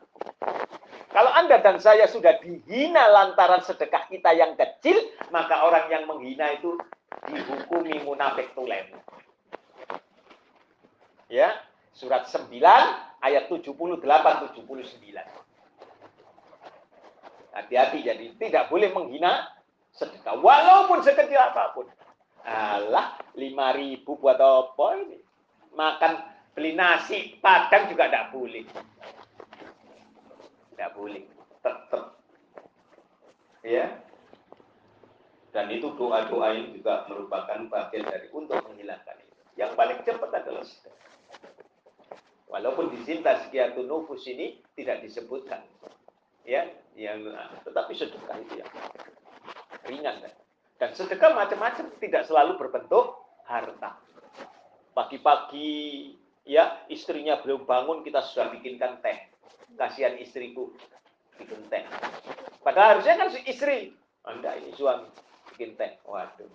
Kalau 1.12 1.28
Anda 1.28 1.60
dan 1.60 1.76
saya 1.76 2.08
sudah 2.08 2.40
dihina 2.40 3.04
lantaran 3.12 3.60
sedekah 3.60 4.08
kita 4.08 4.32
yang 4.32 4.56
kecil, 4.56 4.96
maka 5.28 5.60
orang 5.60 5.92
yang 5.92 6.08
menghina 6.08 6.56
itu 6.56 6.80
dihukumi 7.28 8.00
munafik 8.00 8.56
tulen. 8.56 8.88
Ya, 11.28 11.60
surat 11.92 12.24
9 12.32 12.48
ayat 13.20 13.44
78 13.52 14.00
79. 14.00 14.56
Hati-hati 17.52 17.98
jadi 18.00 18.26
tidak 18.40 18.72
boleh 18.72 18.88
menghina 18.96 19.52
sedekah 19.92 20.40
walaupun 20.40 21.04
sekecil 21.04 21.36
apa 21.36 21.76
pun. 21.76 21.84
Lima 23.36 23.76
ribu 23.76 24.16
buat 24.16 24.40
apa 24.40 24.86
ini? 25.04 25.20
Makan 25.76 26.12
beli 26.56 26.72
nasi 26.72 27.36
padang 27.40 27.92
juga 27.92 28.08
tidak 28.08 28.32
boleh. 28.32 28.64
Tidak 30.82 30.98
boleh. 30.98 31.22
Tetap. 31.62 32.18
Ya. 33.62 34.02
Dan 35.54 35.70
itu 35.70 35.94
doa-doa 35.94 36.58
ini 36.58 36.74
juga 36.74 37.06
merupakan 37.06 37.54
bagian 37.70 38.02
dari 38.02 38.26
untuk 38.34 38.58
menghilangkan 38.66 39.14
itu. 39.22 39.40
Yang 39.54 39.78
paling 39.78 40.02
cepat 40.02 40.30
adalah 40.42 40.66
sedekah. 40.66 41.06
Walaupun 42.50 42.90
di 42.90 42.98
sini 43.06 43.22
tazkiyatun 43.22 43.86
nufus 43.86 44.26
ini 44.26 44.58
tidak 44.74 45.06
disebutkan. 45.06 45.62
Ya, 46.42 46.66
yang 46.98 47.30
tetapi 47.62 47.94
sedekah 47.94 48.42
itu 48.42 48.66
yang 48.66 48.70
ringan 49.86 50.18
kan. 50.18 50.34
Dan 50.82 50.90
sedekah 50.98 51.30
macam-macam, 51.30 51.94
tidak 52.02 52.26
selalu 52.26 52.58
berbentuk 52.58 53.22
harta. 53.46 54.02
Pagi-pagi, 54.98 56.10
ya 56.42 56.82
istrinya 56.90 57.38
belum 57.38 57.70
bangun, 57.70 58.02
kita 58.02 58.18
sudah 58.18 58.50
bikinkan 58.50 58.98
teh. 58.98 59.31
Kasihan 59.78 60.14
istriku, 60.20 60.70
teh. 61.72 61.84
Padahal 62.62 62.98
harusnya 62.98 63.18
kan 63.18 63.28
istri. 63.48 63.96
Anda 64.22 64.54
ini 64.60 64.70
suami, 64.76 65.08
teh. 65.58 65.92
Waduh. 66.06 66.50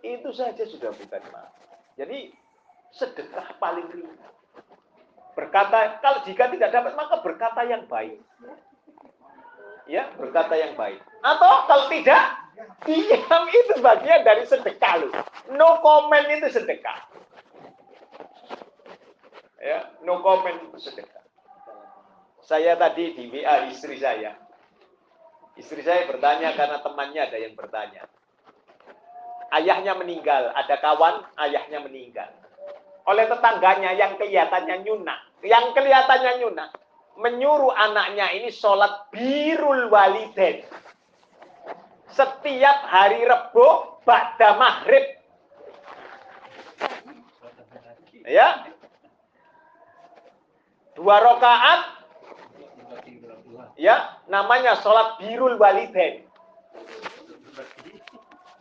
Itu 0.00 0.30
saja 0.32 0.64
sudah 0.64 0.90
bukan 0.96 1.22
maaf. 1.30 1.52
Jadi 1.96 2.32
sedekah 2.96 3.56
paling 3.60 3.86
ringan. 3.92 4.16
Berkata, 5.36 6.00
kalau 6.02 6.24
jika 6.26 6.50
tidak 6.50 6.72
dapat, 6.72 6.92
maka 6.96 7.20
berkata 7.22 7.62
yang 7.68 7.84
baik 7.86 8.18
ya 9.90 10.06
berkata 10.14 10.54
yang 10.54 10.78
baik. 10.78 11.02
Atau 11.26 11.54
kalau 11.66 11.90
tidak, 11.90 12.22
diam 12.86 13.42
itu 13.50 13.74
bagian 13.82 14.22
dari 14.22 14.46
sedekah 14.46 14.94
loh. 15.02 15.12
No 15.50 15.82
comment 15.82 16.30
itu 16.30 16.46
sedekah. 16.54 17.10
Ya, 19.60 19.92
no 20.08 20.24
comment 20.24 20.72
sedekah. 20.80 21.20
Saya 22.40 22.80
tadi 22.80 23.12
di 23.12 23.28
WA 23.28 23.68
istri 23.68 24.00
saya. 24.00 24.32
Istri 25.60 25.84
saya 25.84 26.08
bertanya 26.08 26.56
karena 26.56 26.80
temannya 26.80 27.20
ada 27.28 27.36
yang 27.36 27.52
bertanya. 27.52 28.08
Ayahnya 29.52 29.92
meninggal, 30.00 30.56
ada 30.56 30.80
kawan 30.80 31.28
ayahnya 31.44 31.84
meninggal. 31.84 32.32
Oleh 33.04 33.28
tetangganya 33.28 33.92
yang 33.92 34.16
kelihatannya 34.16 34.80
nyuna, 34.86 35.14
yang 35.44 35.76
kelihatannya 35.76 36.32
nyuna, 36.40 36.64
menyuruh 37.20 37.76
anaknya 37.76 38.32
ini 38.32 38.48
sholat 38.48 39.12
birul 39.12 39.92
waliden. 39.92 40.64
Setiap 42.08 42.78
hari 42.88 43.22
Rebo, 43.28 44.00
pada 44.08 44.56
maghrib. 44.56 45.04
Ya. 48.24 48.79
Dua 51.00 51.16
rakaat. 51.16 51.80
Ya, 53.80 54.20
namanya 54.28 54.76
sholat 54.84 55.16
birul 55.16 55.56
waliden. 55.56 56.28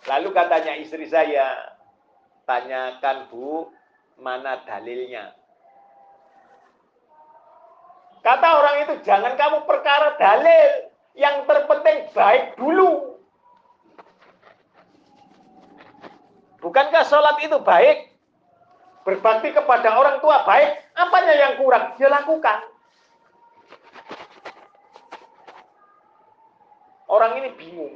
Lalu 0.07 0.29
katanya 0.31 0.79
istri 0.79 1.03
saya, 1.11 1.75
tanyakan 2.47 3.27
bu, 3.27 3.67
mana 4.23 4.63
dalilnya? 4.63 5.35
Kata 8.23 8.47
orang 8.47 8.75
itu, 8.87 8.93
jangan 9.03 9.35
kamu 9.35 9.67
perkara 9.67 10.15
dalil. 10.15 10.95
Yang 11.19 11.43
terpenting 11.43 12.07
baik 12.15 12.55
dulu. 12.55 13.19
Bukankah 16.63 17.03
sholat 17.03 17.43
itu 17.43 17.59
baik? 17.59 18.15
Berbakti 19.03 19.51
kepada 19.51 19.99
orang 19.99 20.23
tua 20.23 20.47
baik. 20.47 20.88
Apanya 20.99 21.31
yang 21.31 21.53
kurang? 21.55 21.95
Dia 21.95 22.11
lakukan. 22.11 22.59
Orang 27.07 27.39
ini 27.39 27.49
bingung. 27.55 27.95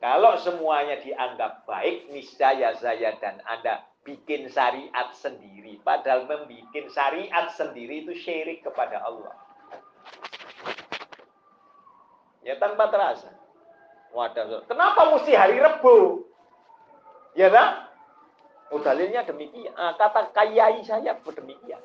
Kalau 0.00 0.34
semuanya 0.40 0.98
dianggap 0.98 1.68
baik, 1.68 2.10
niscaya 2.10 2.74
saya 2.80 3.14
dan 3.20 3.38
Anda 3.46 3.84
bikin 4.02 4.48
syariat 4.48 5.12
sendiri. 5.14 5.78
Padahal 5.84 6.26
membuat 6.26 6.88
syariat 6.90 7.52
sendiri 7.54 8.08
itu 8.08 8.16
syirik 8.18 8.64
kepada 8.64 8.98
Allah. 9.04 9.36
Ya 12.40 12.56
tanpa 12.56 12.88
terasa. 12.88 13.30
Wadah, 14.10 14.66
kenapa 14.66 15.14
mesti 15.14 15.36
hari 15.38 15.62
Rebu? 15.62 16.26
Ya 17.38 17.46
kan? 17.52 17.89
Oh 18.70 18.78
dalilnya 18.78 19.26
demikian. 19.26 19.74
Ah, 19.74 19.98
kata 19.98 20.30
kayai 20.30 20.78
saya 20.86 21.18
demikian. 21.18 21.82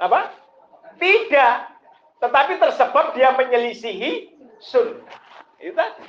Apa? 0.00 0.32
Tidak. 0.98 1.56
Tetapi 2.20 2.52
tersebab 2.58 3.14
dia 3.14 3.30
menyelisihi 3.38 4.34
sunnah. 4.58 5.16
Itu 5.60 5.72
tadi. 5.76 6.02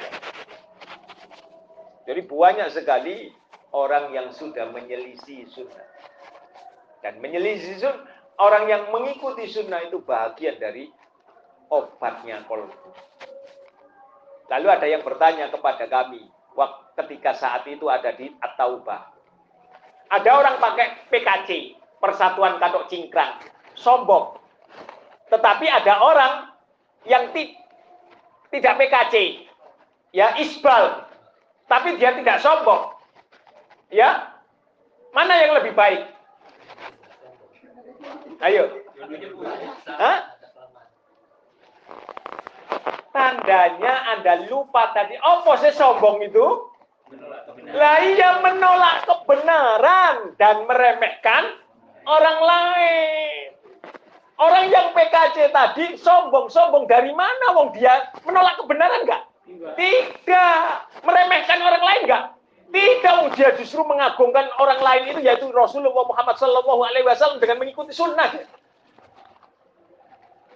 Jadi 2.10 2.22
banyak 2.26 2.68
sekali 2.74 3.32
orang 3.72 4.12
yang 4.12 4.34
sudah 4.34 4.74
menyelisih 4.74 5.48
sunnah. 5.54 5.88
Dan 7.06 7.22
menyelisih 7.22 7.78
sunnah, 7.78 8.04
orang 8.42 8.68
yang 8.68 8.84
mengikuti 8.90 9.48
sunnah 9.48 9.86
itu 9.86 10.02
bagian 10.02 10.58
dari 10.58 10.92
obatnya 11.72 12.44
kolbu. 12.50 13.11
Lalu 14.52 14.68
ada 14.68 14.84
yang 14.84 15.00
bertanya 15.00 15.48
kepada 15.48 15.88
kami, 15.88 16.28
waktu 16.60 16.84
ketika 17.00 17.32
saat 17.40 17.64
itu 17.72 17.88
ada 17.88 18.12
di 18.12 18.28
At-Taubah. 18.44 19.16
Ada 20.12 20.28
orang 20.28 20.60
pakai 20.60 21.08
PKC, 21.08 21.80
Persatuan 22.04 22.60
Katok 22.60 22.92
Cingkrang, 22.92 23.40
sombong. 23.80 24.36
Tetapi 25.32 25.66
ada 25.72 26.04
orang 26.04 26.34
yang 27.08 27.32
ti 27.32 27.56
tidak 28.52 28.76
PKC, 28.76 29.48
ya 30.12 30.36
Isbal, 30.36 31.08
tapi 31.72 31.96
dia 31.96 32.12
tidak 32.20 32.44
sombong. 32.44 32.92
Ya, 33.88 34.36
mana 35.16 35.40
yang 35.40 35.56
lebih 35.64 35.72
baik? 35.72 36.12
Ayo. 38.44 38.68
Hah? 39.88 40.31
Tandanya 43.12 43.94
Anda 44.16 44.48
lupa 44.48 44.96
tadi. 44.96 45.20
Apa 45.20 45.60
sih 45.60 45.76
sombong 45.76 46.24
itu? 46.24 46.72
Lah 47.76 48.00
iya 48.00 48.40
menolak 48.40 49.04
kebenaran 49.04 50.36
dan 50.40 50.64
meremehkan 50.64 51.60
orang 52.08 52.40
lain. 52.40 53.48
Orang 54.42 54.74
yang 54.74 54.96
PKC 54.96 55.54
tadi 55.54 56.00
sombong-sombong 56.00 56.90
dari 56.90 57.12
mana? 57.14 57.54
Wong 57.54 57.76
dia 57.78 58.10
menolak 58.26 58.58
kebenaran 58.58 59.06
enggak? 59.06 59.24
Tidak. 59.76 60.66
Meremehkan 61.04 61.60
orang 61.62 61.84
lain 61.84 62.02
enggak? 62.08 62.26
Tidak, 62.72 63.14
wong 63.20 63.30
dia 63.36 63.52
justru 63.60 63.84
mengagungkan 63.84 64.48
orang 64.56 64.80
lain 64.80 65.04
itu 65.12 65.20
yaitu 65.20 65.52
Rasulullah 65.52 66.08
Muhammad 66.08 66.40
Shallallahu 66.40 66.82
Alaihi 66.88 67.04
Wasallam 67.04 67.44
dengan 67.44 67.60
mengikuti 67.60 67.92
sunnah. 67.92 68.32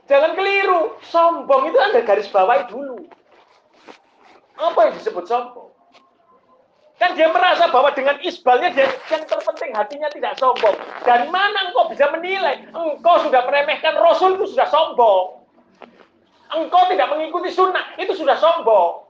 Jangan 0.06 0.38
keliru, 0.38 1.02
sombong 1.10 1.74
itu 1.74 1.78
Anda 1.82 2.06
garis 2.06 2.30
bawahi 2.30 2.70
dulu. 2.70 3.10
Apa 4.56 4.90
yang 4.90 4.94
disebut 5.02 5.26
sombong? 5.26 5.74
Kan 6.96 7.12
dia 7.20 7.28
merasa 7.28 7.68
bahwa 7.74 7.92
dengan 7.92 8.16
isbalnya 8.24 8.72
dia 8.72 8.88
yang 9.12 9.28
terpenting 9.28 9.76
hatinya 9.76 10.08
tidak 10.14 10.40
sombong. 10.40 10.78
Dan 11.04 11.28
mana 11.28 11.74
engkau 11.74 11.92
bisa 11.92 12.08
menilai? 12.14 12.64
Engkau 12.72 13.20
sudah 13.26 13.44
meremehkan 13.44 14.00
Rasul 14.00 14.40
itu 14.40 14.56
sudah 14.56 14.70
sombong. 14.72 15.44
Engkau 16.56 16.88
tidak 16.88 17.12
mengikuti 17.12 17.52
sunnah 17.52 18.00
itu 18.00 18.16
sudah 18.16 18.40
sombong. 18.40 19.10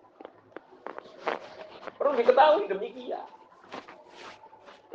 Perlu 2.00 2.18
diketahui 2.18 2.66
demikian. 2.66 3.22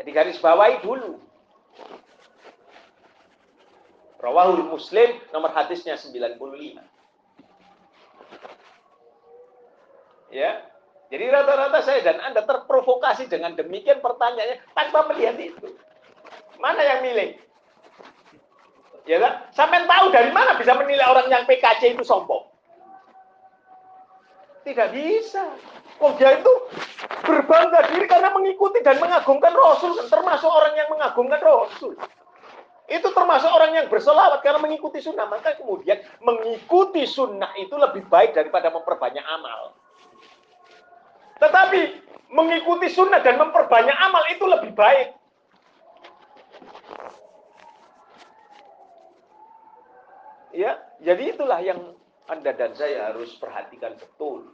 Jadi 0.01 0.11
garis 0.11 0.41
bawahi 0.43 0.83
dulu. 0.83 1.30
Rawahul 4.21 4.69
Muslim 4.69 5.17
nomor 5.33 5.51
hadisnya 5.57 5.97
95. 5.97 6.37
Ya. 10.31 10.63
Jadi 11.11 11.27
rata-rata 11.27 11.83
saya 11.83 12.07
dan 12.07 12.23
Anda 12.23 12.47
terprovokasi 12.47 13.27
dengan 13.27 13.59
demikian 13.59 13.99
pertanyaannya 13.99 14.63
tanpa 14.79 15.11
melihat 15.11 15.35
itu. 15.43 15.75
Mana 16.63 16.79
yang 16.87 17.03
milih? 17.03 17.35
Ya 19.11 19.19
kan? 19.19 19.33
Sampai 19.51 19.91
tahu 19.91 20.15
dari 20.15 20.31
mana 20.31 20.55
bisa 20.55 20.77
menilai 20.79 21.03
orang 21.03 21.27
yang 21.27 21.43
PKC 21.51 21.99
itu 21.99 22.07
sombong? 22.07 22.47
Tidak 24.63 24.89
bisa. 24.95 25.51
Oh 25.99 26.15
dia 26.15 26.39
itu 26.39 26.53
berbangga 27.27 27.91
diri 27.91 28.07
karena 28.07 28.31
mengikuti 28.31 28.79
dan 28.87 29.03
mengagungkan 29.03 29.51
Rasul. 29.51 29.99
Termasuk 30.07 30.47
orang 30.47 30.79
yang 30.79 30.89
mengagungkan 30.95 31.43
Rasul. 31.43 31.99
Itu 32.91 33.15
termasuk 33.15 33.47
orang 33.47 33.71
yang 33.79 33.87
bersolawat 33.87 34.43
karena 34.43 34.59
mengikuti 34.59 34.99
sunnah. 34.99 35.31
Maka 35.31 35.55
kemudian 35.55 36.03
mengikuti 36.19 37.07
sunnah 37.07 37.55
itu 37.55 37.79
lebih 37.79 38.11
baik 38.11 38.35
daripada 38.35 38.75
memperbanyak 38.75 39.23
amal. 39.23 39.79
Tetapi 41.39 41.81
mengikuti 42.35 42.91
sunnah 42.91 43.23
dan 43.23 43.39
memperbanyak 43.39 43.95
amal 43.95 44.27
itu 44.35 44.45
lebih 44.45 44.75
baik. 44.75 45.09
Ya, 50.51 50.83
jadi 50.99 51.31
itulah 51.31 51.63
yang 51.63 51.95
Anda 52.27 52.51
dan 52.59 52.75
saya 52.75 53.15
harus 53.15 53.39
perhatikan 53.39 53.95
betul. 54.03 54.51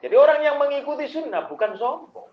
Jadi 0.00 0.14
orang 0.14 0.40
yang 0.46 0.56
mengikuti 0.62 1.10
sunnah 1.10 1.50
bukan 1.50 1.74
sombong. 1.74 2.30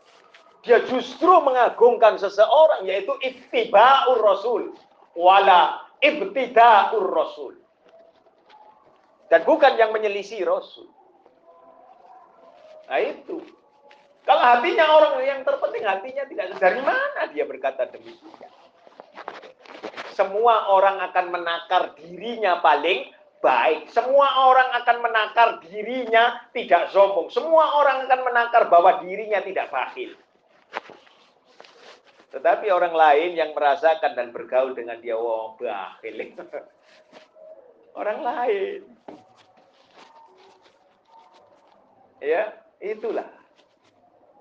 Dia 0.68 0.84
justru 0.84 1.32
mengagungkan 1.32 2.20
seseorang 2.20 2.84
yaitu 2.84 3.16
ittiba'ur 3.24 4.20
rasul 4.20 4.76
wala 5.16 5.88
ibtida'ur 6.04 7.08
rasul. 7.08 7.56
Dan 9.32 9.48
bukan 9.48 9.80
yang 9.80 9.96
menyelisih 9.96 10.44
rasul. 10.44 10.92
Nah 12.92 13.00
itu. 13.00 13.44
Kalau 14.28 14.44
hatinya 14.44 14.92
orang 14.92 15.24
yang 15.24 15.40
terpenting 15.48 15.88
hatinya 15.88 16.24
tidak 16.28 16.60
dari 16.60 16.84
mana 16.84 17.32
dia 17.32 17.48
berkata 17.48 17.88
demikian. 17.88 18.52
Semua 20.20 20.68
orang 20.68 21.00
akan 21.00 21.26
menakar 21.32 21.96
dirinya 21.96 22.60
paling 22.60 23.08
baik. 23.40 23.88
Semua 23.96 24.52
orang 24.52 24.76
akan 24.84 24.98
menakar 25.00 25.48
dirinya 25.64 26.44
tidak 26.52 26.92
sombong. 26.92 27.32
Semua 27.32 27.80
orang 27.80 28.04
akan 28.10 28.20
menakar 28.28 28.68
bahwa 28.68 29.00
dirinya 29.00 29.40
tidak 29.40 29.72
bakhil. 29.72 30.12
Tetapi 32.38 32.70
orang 32.70 32.94
lain 32.94 33.34
yang 33.34 33.58
merasakan 33.58 34.14
dan 34.14 34.30
bergaul 34.30 34.78
dengan 34.78 35.02
dia, 35.02 35.18
wah, 35.18 35.58
bakhil. 35.58 36.38
orang 38.00 38.20
lain. 38.22 38.82
Ya, 42.22 42.54
itulah 42.78 43.26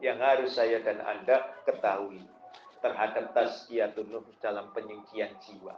yang 0.05 0.20
harus 0.20 0.53
saya 0.53 0.84
dan 0.84 1.01
Anda 1.01 1.57
ketahui 1.64 2.20
terhadap 2.84 3.32
tazkiyatun 3.32 4.12
nufs 4.12 4.36
dalam 4.44 4.76
penyucian 4.76 5.32
jiwa. 5.40 5.72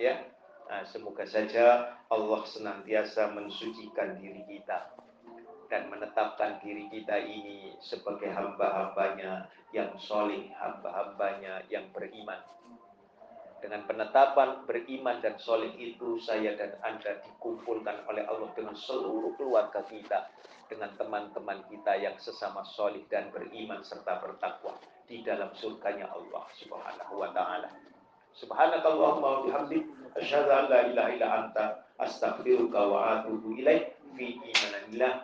Ya. 0.00 0.24
Nah, 0.64 0.80
semoga 0.88 1.28
saja 1.28 1.92
Allah 2.08 2.40
senantiasa 2.48 3.36
mensucikan 3.36 4.16
diri 4.16 4.48
kita 4.48 4.96
dan 5.68 5.88
menetapkan 5.90 6.60
diri 6.60 6.88
kita 6.92 7.16
ini 7.18 7.76
sebagai 7.80 8.30
hamba-hambanya 8.30 9.48
yang 9.74 9.92
solih, 9.98 10.48
hamba-hambanya 10.58 11.64
yang 11.72 11.88
beriman. 11.90 12.38
Dengan 13.64 13.88
penetapan 13.88 14.68
beriman 14.68 15.24
dan 15.24 15.40
solih 15.40 15.72
itu, 15.80 16.20
saya 16.20 16.52
dan 16.52 16.76
Anda 16.84 17.24
dikumpulkan 17.24 18.04
oleh 18.04 18.28
Allah 18.28 18.52
dengan 18.52 18.76
seluruh 18.76 19.32
keluarga 19.40 19.80
kita, 19.88 20.28
dengan 20.68 20.92
teman-teman 21.00 21.64
kita 21.72 21.96
yang 21.96 22.16
sesama 22.20 22.60
solih 22.64 23.04
dan 23.08 23.32
beriman 23.32 23.80
serta 23.80 24.20
bertakwa 24.20 24.76
di 25.08 25.24
dalam 25.24 25.48
surganya 25.56 26.12
Allah 26.12 26.44
Subhanahu 26.60 27.14
wa 27.16 27.32
taala. 27.32 27.72
Subhanakallahumma 28.36 29.28
wa 29.28 29.40
bihamdik 29.48 29.84
asyhadu 30.18 30.50
an 30.50 30.64
la 30.68 30.80
ilaha 30.90 31.08
illa 31.14 31.28
anta 31.32 31.64
astaghfiruka 32.02 32.80
wa 32.84 33.20
atubu 33.20 33.54
ilaik 33.56 33.96
fi 34.12 34.36
imanillah 34.36 35.23